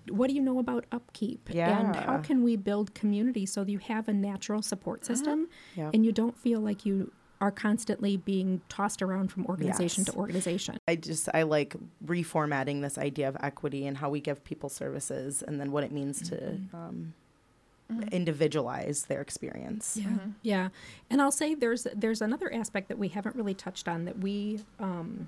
[0.10, 1.50] what do you know about upkeep?
[1.52, 1.80] Yeah.
[1.80, 5.16] And how can we build community so that you have a natural support uh-huh.
[5.16, 5.92] system Yep.
[5.94, 7.12] and you don't feel like you
[7.44, 10.14] are constantly being tossed around from organization Yes.
[10.14, 10.78] to organization?
[10.88, 11.76] I just I like
[12.06, 15.92] reformatting this idea of equity and how we give people services, and then what it
[15.92, 17.14] means to um,
[18.14, 19.98] individualize their experience.
[20.02, 20.70] Yeah, yeah.
[21.10, 24.62] And I'll say there's there's another aspect that we haven't really touched on that we,
[24.80, 25.28] um,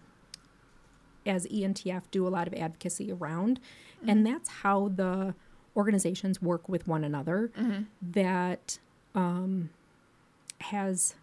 [1.26, 3.60] as ENTF, do a lot of advocacy around,
[4.08, 5.36] and that's how the
[5.76, 7.52] organizations work with one another.
[8.02, 8.80] That
[9.14, 9.70] um,
[10.62, 11.16] has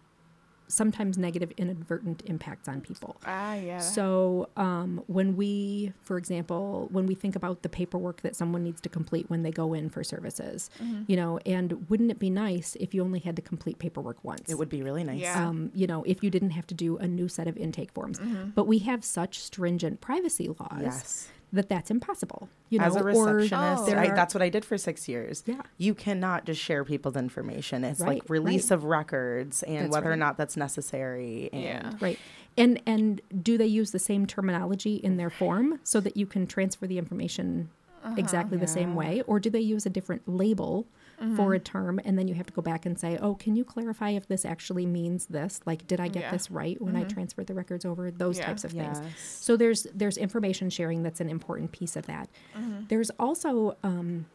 [0.73, 3.15] sometimes negative inadvertent impacts on people.
[3.25, 3.77] Ah, yeah.
[3.79, 8.81] So, um, when we, for example, when we think about the paperwork that someone needs
[8.81, 10.69] to complete when they go in for services,
[11.07, 14.49] you know, and wouldn't it be nice if you only had to complete paperwork once?
[14.49, 15.19] It would be really nice.
[15.21, 15.47] Yeah.
[15.47, 18.19] Um, you know, if you didn't have to do a new set of intake forms.
[18.55, 21.27] But we have such stringent privacy laws Yes.
[21.53, 22.49] That that's impossible.
[22.69, 25.43] You know, As a or receptionist, I, that's what I did for six years.
[25.45, 25.61] Yeah.
[25.77, 27.83] You cannot just share people's information.
[27.83, 28.75] It's Right, like release right.
[28.75, 31.49] of records and That's whether or not that's necessary.
[31.53, 31.91] And Yeah.
[32.01, 32.19] Right.
[32.57, 36.47] And and do they use the same terminology in their form so that you can
[36.47, 37.69] transfer the information
[38.03, 38.15] uh-huh.
[38.17, 40.87] exactly the same way or do they use a different label
[41.35, 43.63] for a term and then you have to go back and say, "Oh, can you
[43.65, 45.61] clarify if this actually means this?
[45.65, 46.31] Like did I get Yeah.
[46.31, 48.45] this right when I transferred the records over?" Those Yeah.
[48.47, 48.99] types of things.
[49.41, 52.29] So there's there's information sharing that's an important piece of that.
[52.89, 54.25] There's also um,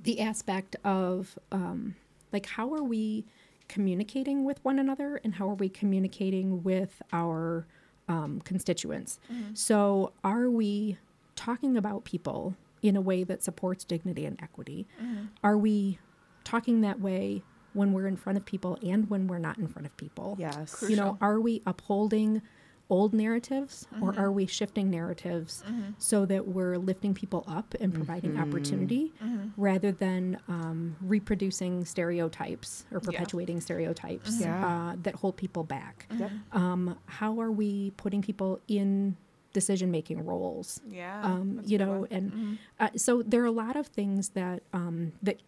[0.00, 1.96] the aspect of um,
[2.32, 3.24] like how are we
[3.68, 7.66] communicating with one another and how are we communicating with our
[8.08, 9.18] um, constituents.
[9.54, 10.98] So are we
[11.36, 14.86] talking about people in a way that supports dignity and equity?
[15.02, 15.24] Mm-hmm.
[15.42, 15.98] Are we
[16.44, 19.86] talking that way when we're in front of people and when we're not in front
[19.86, 20.36] of people?
[20.38, 20.84] Yes.
[20.88, 22.42] you know are we upholding
[22.90, 24.20] old narratives or mm-hmm.
[24.20, 25.92] are we shifting narratives mm-hmm.
[25.98, 29.12] so that we're lifting people up and providing opportunity
[29.56, 34.66] rather than um, reproducing stereotypes or perpetuating stereotypes Yeah.
[34.66, 36.30] uh, that hold people back Yep.
[36.52, 39.16] um, how are we putting people in
[39.52, 40.80] decision making roles.
[40.88, 41.20] Yeah.
[41.22, 45.40] um, you know and uh, so there are a lot of things that um, that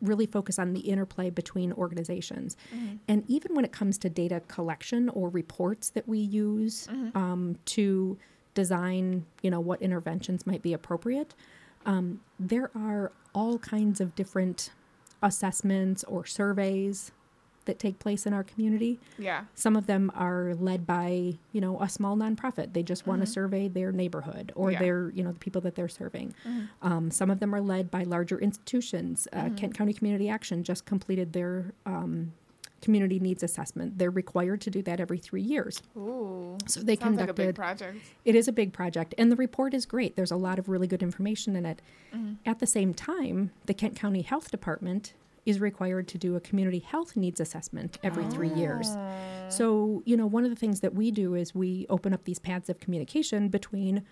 [0.00, 2.56] really focus on the interplay between organizations.
[3.06, 8.18] And even when it comes to data collection or reports that we use um, to
[8.54, 11.34] design you know what interventions might be appropriate
[11.86, 14.70] um, there are all kinds of different
[15.22, 17.12] assessments or surveys
[17.64, 19.44] that take place in our community yeah.
[19.54, 22.72] some of them are led by, you know, a small nonprofit.
[22.72, 24.78] They just want to survey their neighborhood or Yeah.
[24.80, 26.34] their, you know, the people that they're serving.
[26.82, 29.28] Um, some of them are led by larger institutions.
[29.32, 32.32] Uh, Kent County Community Action just completed their um,
[32.80, 33.96] community needs assessment.
[33.98, 35.82] They're required to do that every three years.
[35.96, 36.58] Ooh.
[36.66, 37.54] So they Sounds like a big conducted.
[37.54, 37.98] project.
[38.24, 40.16] it is a big project, and the report is great.
[40.16, 41.80] There's a lot of really good information in it.
[42.14, 42.34] Mm-hmm.
[42.44, 45.14] At the same time, the Kent County Health Department
[45.44, 48.88] is required to do a community health needs assessment every three years.
[48.90, 49.10] Oh.
[49.48, 52.38] So, you know, one of the things that we do is we open up these
[52.38, 54.04] paths of communication between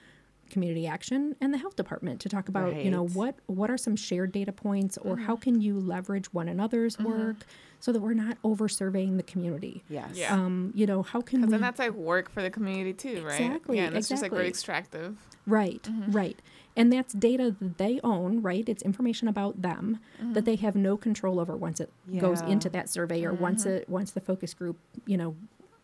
[0.51, 3.95] community action and the health department to talk about, you know, what what are some
[3.95, 5.43] shared data points or how Mm-hmm.
[5.43, 7.37] can you leverage one another's work
[7.79, 9.85] so that we're not over surveying the community.
[9.89, 10.11] Yes.
[10.15, 10.35] Yeah.
[10.35, 13.25] Um, you know, how can Because we then that's like work for the community too,
[13.25, 13.41] right?
[13.41, 15.17] Exactly, Yeah, and it's just like very extractive.
[15.47, 16.11] Right, Mm-hmm.
[16.13, 16.39] right.
[16.77, 18.69] And that's data that they own, right?
[18.69, 20.33] It's information about them Mm-hmm.
[20.35, 23.77] that they have no control over once it goes into that survey or once Mm-hmm.
[23.83, 25.35] it once the focus group, you know,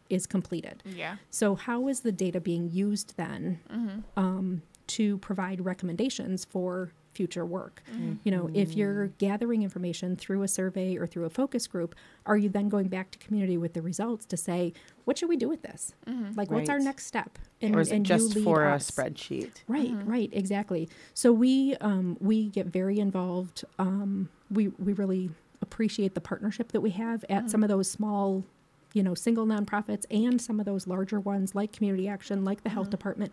[0.09, 0.83] is completed.
[0.85, 1.17] Yeah.
[1.31, 3.99] So how is the data being used then Mm-hmm.
[4.17, 7.83] um, to provide recommendations for future work.
[7.91, 8.15] Mm-hmm.
[8.25, 11.95] You know, if you're gathering information through a survey or through a focus group,
[12.27, 14.73] are you then going back to community with the results to say,
[15.05, 15.95] what should we do with this?
[16.37, 17.39] Like, what's our next step?
[17.63, 18.89] or is it just for us.
[18.89, 19.51] a spreadsheet?
[19.67, 20.89] Right, right, exactly.
[21.15, 23.65] So we um, we get very involved.
[23.79, 25.31] Um, we we really
[25.63, 28.45] appreciate the partnership that we have at some of those small,
[28.93, 32.69] you know, single nonprofits and some of those larger ones like Community Action, like the
[32.71, 33.33] Health Department,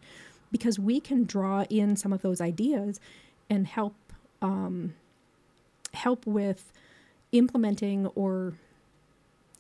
[0.51, 2.99] because we can draw in some of those ideas
[3.49, 3.95] and help
[4.41, 4.93] um,
[5.93, 6.71] help with
[7.31, 8.53] implementing or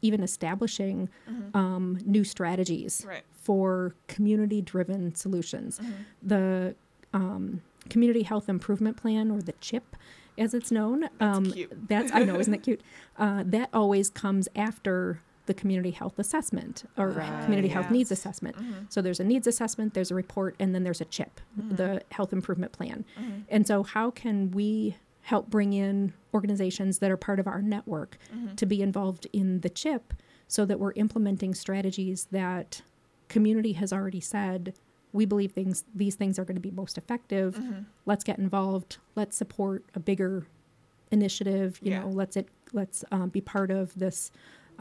[0.01, 1.07] even establishing
[1.53, 3.23] um, new strategies Right.
[3.33, 5.79] for community driven solutions.
[6.21, 6.75] The
[7.13, 9.95] um, Community Health Improvement Plan, or the CHIP
[10.37, 11.87] as it's known, um, cute.
[11.87, 12.81] that's, I know, isn't that cute?
[13.17, 17.11] Uh, that always comes after the community health assessment or
[17.43, 18.55] community health needs assessment.
[18.55, 18.85] Mm-hmm.
[18.89, 21.75] So there's a needs assessment, there's a report, and then there's a CHIP, mm-hmm.
[21.75, 23.05] the health improvement plan.
[23.19, 23.39] Mm-hmm.
[23.49, 28.17] And so, how can we help bring in organizations that are part of our network
[28.57, 30.13] to be involved in the CHIP
[30.49, 32.81] so that we're implementing strategies that
[33.29, 34.73] community has already said
[35.13, 37.57] we believe things these things are going to be most effective.
[38.05, 38.97] Let's get involved.
[39.15, 40.45] Let's support a bigger
[41.11, 41.99] initiative you Yeah.
[41.99, 44.31] know let's it let's um, be part of this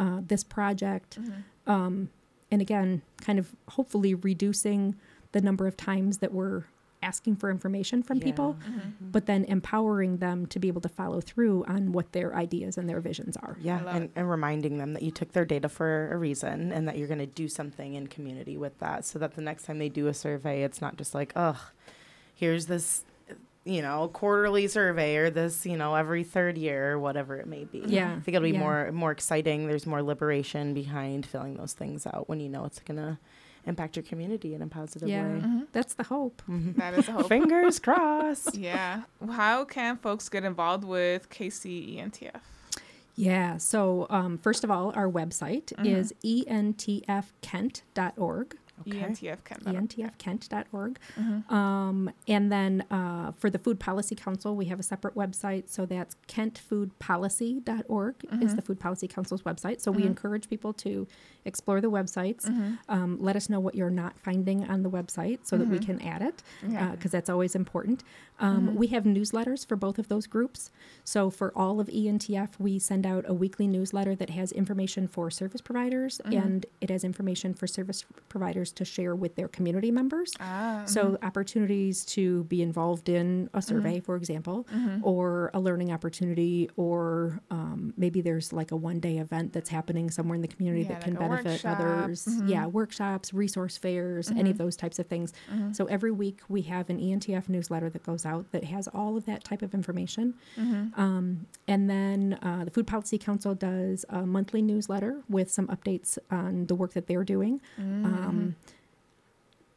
[0.02, 1.18] uh, this project.
[1.66, 2.08] Um,
[2.50, 4.94] and again kind of hopefully reducing
[5.32, 6.64] the number of times that we're
[7.02, 8.56] asking for information from people
[9.00, 12.88] but then empowering them to be able to follow through on what their ideas and
[12.88, 13.56] their visions are.
[13.60, 16.98] Yeah, and, and reminding them that you took their data for a reason and that
[16.98, 19.88] you're going to do something in community with that so that the next time they
[19.88, 21.58] do a survey, it's not just like, ugh,
[22.34, 23.04] here's this,
[23.64, 27.62] you know, quarterly survey or this, you know, every third year or whatever it may
[27.64, 27.84] be.
[27.86, 28.58] Yeah, I think it'll be yeah.
[28.58, 29.68] more more exciting.
[29.68, 33.18] There's more liberation behind filling those things out when you know it's going to
[33.64, 35.38] impact your community in a positive yeah way.
[35.38, 35.60] Mm-hmm.
[35.70, 36.72] that's the hope mm-hmm.
[36.80, 37.28] That is a hope.
[37.28, 38.54] Fingers crossed.
[38.56, 39.02] yeah.
[39.30, 42.40] How can folks get involved with KCENTF?
[43.14, 43.58] Yeah.
[43.58, 45.86] So, um, first of all, our website mm-hmm.
[45.86, 48.56] is E entfkent.org.
[48.80, 48.98] Okay.
[49.74, 50.98] Entfkent.org.
[51.50, 55.68] Um, and then uh, for the Food Policy Council, we have a separate website.
[55.68, 59.80] So that's kentfoodpolicy.org is the Food Policy Council's website.
[59.80, 61.06] So we encourage people to
[61.44, 62.46] explore the websites.
[62.88, 66.00] Um, let us know what you're not finding on the website so that we can
[66.02, 66.96] add it because Yeah.
[67.10, 68.02] that's always important.
[68.42, 68.76] Um, mm-hmm.
[68.76, 70.70] We have newsletters for both of those groups.
[71.04, 75.30] So for all of ENTF, we send out a weekly newsletter that has information for
[75.30, 76.38] service providers mm-hmm.
[76.38, 80.32] and it has information for service providers to share with their community members.
[80.40, 81.24] Ah, So mm-hmm.
[81.24, 84.66] opportunities to be involved in a survey, for example,
[85.02, 90.34] or a learning opportunity, or um, maybe there's like a one-day event that's happening somewhere
[90.34, 91.78] in the community Yeah, that can like benefit workshop.
[91.78, 92.28] others.
[92.46, 95.32] Yeah, workshops, resource fairs, any of those types of things.
[95.72, 99.24] So every week we have an ENTF newsletter that goes out that has all of
[99.26, 100.34] that type of information.
[100.96, 106.18] Um, and then uh, the Food Policy Council does a monthly newsletter with some updates
[106.30, 107.60] on the work that they're doing.
[107.78, 108.56] Um,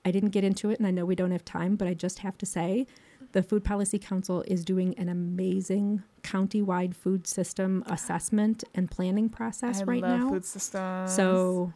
[0.08, 2.20] I didn't get into it, and I know we don't have time, but I just
[2.20, 2.86] have to say
[3.32, 9.82] the Food Policy Council is doing an amazing county-wide food system assessment and planning process
[9.82, 10.30] I right love now.
[10.30, 11.12] food systems.
[11.14, 11.74] So,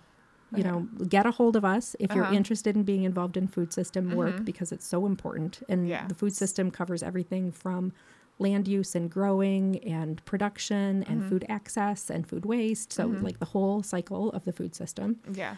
[0.51, 0.69] you Okay.
[0.69, 2.33] know, get a hold of us if you're Uh-huh.
[2.33, 5.61] interested in being involved in food system work because it's so important.
[5.69, 6.07] And Yeah.
[6.07, 7.93] the food system covers everything from
[8.39, 12.93] land use and growing and production and food access and food waste.
[12.93, 15.17] So, like the whole cycle of the food system.
[15.33, 15.55] yeah.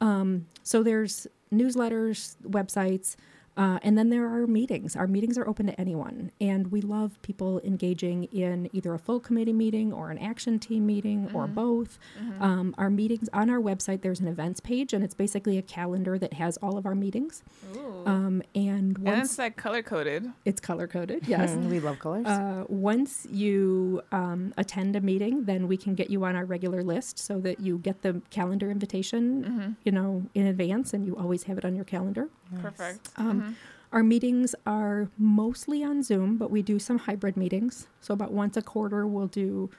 [0.00, 3.16] Um, so there's newsletters, websites,
[3.56, 4.96] uh, and then there are meetings.
[4.96, 9.20] Our meetings are open to anyone, and we love people engaging in either a full
[9.20, 11.98] committee meeting or an action team meeting or both.
[12.40, 16.18] Um, our meetings on our website, there's an events page, and it's basically a calendar
[16.18, 17.42] that has all of our meetings.
[17.76, 18.02] Ooh.
[18.06, 20.30] Um, and and once it's like color coded.
[20.44, 21.50] it's color coded, yes.
[21.50, 22.26] Mm, we love colors.
[22.26, 26.82] Uh, once you um, attend a meeting, then we can get you on our regular
[26.82, 31.44] list so that you get the calendar invitation, you know, in advance, and you always
[31.44, 32.28] have it on your calendar.
[32.60, 33.08] Perfect.
[33.16, 33.56] Um,
[33.92, 37.86] Our meetings are mostly on Zoom, but we do some hybrid meetings.
[38.00, 39.70] So about once a quarter, we'll do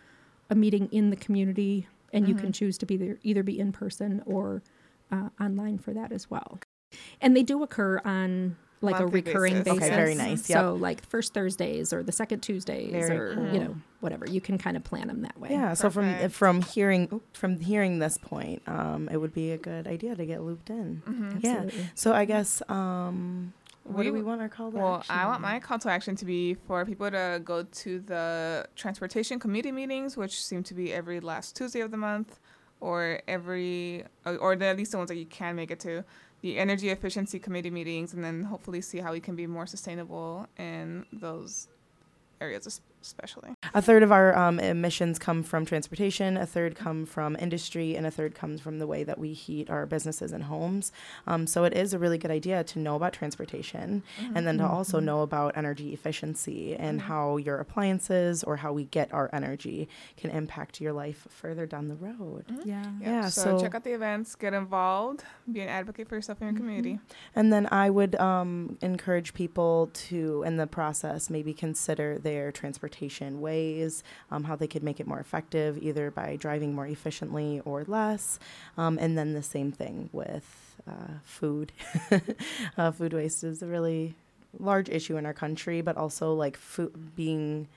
[0.49, 3.73] a meeting in the community, and you can choose to be there, either be in
[3.73, 4.63] person or
[5.11, 6.59] uh, online for that as well.
[7.19, 9.73] And they do occur on like Monthly a recurring basis.
[9.73, 9.83] basis.
[9.87, 10.59] Okay, very nice, yep.
[10.59, 13.53] So like first Thursdays or the second Tuesdays Very or cool.
[13.53, 14.27] you know whatever.
[14.29, 15.49] You can kind of plan them that way.
[15.51, 15.73] Yeah.
[15.73, 20.15] So from from hearing from hearing this point, um, it would be a good idea
[20.15, 21.01] to get looped in.
[21.41, 21.51] Yeah.
[21.55, 21.89] Absolutely.
[21.95, 23.53] So I guess um,
[23.83, 25.15] what do We- we want our call to Well, action?
[25.15, 29.39] I want my call to action to be for people to go to the transportation
[29.39, 32.39] committee meetings, which seem to be every last Tuesday of the month,
[32.79, 36.03] or every, or or the, at least the ones that you can make it to,
[36.41, 40.47] the energy efficiency committee meetings, and then hopefully see how we can be more sustainable
[40.57, 41.67] in those
[42.39, 43.55] areas especially.
[43.73, 48.05] A third of our um, emissions come from transportation, a third come from industry, and
[48.05, 50.91] a third comes from the way that we heat our businesses and homes.
[51.25, 54.03] Um, so it is a really good idea to know about transportation
[54.35, 58.85] and then to also know about energy efficiency and how your appliances or how we
[58.85, 59.87] get our energy
[60.17, 62.45] can impact your life further down the road.
[62.65, 62.83] Yeah.
[62.83, 66.39] Yep, Yeah, so, so- check out the events, get involved, be an advocate for yourself
[66.41, 66.99] and your community.
[67.35, 72.96] And then I would um, encourage people to, in the process, maybe consider their transportation
[73.41, 77.83] ways, um, how they could make it more effective, either by driving more efficiently or
[77.87, 78.39] less.
[78.77, 81.71] Um, and then the same thing with uh, food.
[82.77, 84.15] uh, food waste is a really
[84.59, 87.67] large issue in our country, but also like food being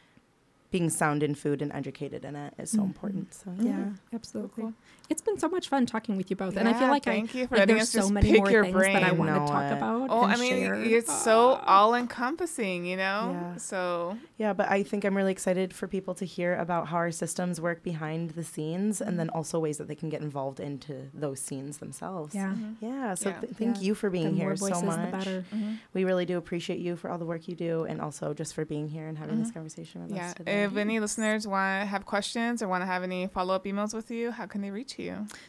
[0.71, 2.85] being sound in food and educated in it is so Mhm.
[2.85, 3.35] important.
[3.35, 3.93] So Yeah, yeah.
[4.13, 4.63] absolutely.
[4.63, 4.75] Cool.
[5.11, 7.15] It's been so much fun talking with you both, and I feel Yeah, like I
[7.17, 8.93] you for like there's us so many more things brain.
[8.95, 10.07] that I I want to talk about.
[10.09, 10.75] Oh, and I mean, share.
[10.77, 13.31] it's so all encompassing, you know?
[13.33, 13.57] Yeah.
[13.57, 17.11] So, Yeah, but I think I'm really excited for people to hear about how our
[17.11, 21.09] systems work behind the scenes and then also ways that they can get involved into
[21.13, 22.33] those scenes themselves.
[22.33, 22.55] Yeah.
[22.55, 22.77] mhm.
[22.81, 23.41] Yeah, so Yeah.
[23.41, 23.83] th- thank Yeah.
[23.83, 25.11] you for The being more here voices, so much.
[25.11, 25.45] the better.
[25.53, 25.79] Mhm.
[25.93, 28.65] We really do appreciate you for all the work you do and also just for
[28.65, 29.55] being here and having this Mhm.
[29.55, 30.27] conversation with Yeah.
[30.29, 30.63] us today.
[30.63, 33.93] If any listeners want to have questions or want to have any follow up emails
[33.93, 35.00] with you, how can they reach you?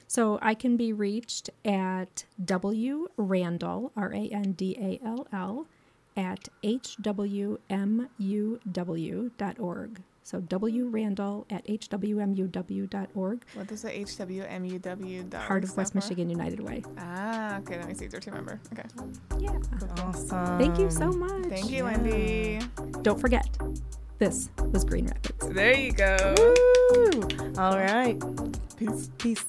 [0.07, 5.67] So I can be reached at W Randall, R A N D A L L,
[6.17, 6.49] at
[8.19, 10.01] hwmuw.org.
[10.23, 15.95] So W Randall at hwmuw.org, What does the HWMUW dot Heart of West?
[15.95, 16.83] Michigan United Way.
[16.99, 18.59] Ah, okay, that makes it easier to remember.
[18.71, 18.87] Okay.
[19.39, 19.57] Yeah.
[20.03, 20.59] awesome.
[20.59, 21.45] Thank you so much.
[21.49, 21.93] Thank you, Yeah.
[21.97, 23.01] Wende.
[23.03, 23.47] Don't forget,
[24.21, 25.49] this was Green Rapids.
[25.49, 26.35] There you go.
[26.37, 27.21] Woo!
[27.57, 28.21] All right.
[28.77, 29.09] Peace.
[29.17, 29.43] Peace.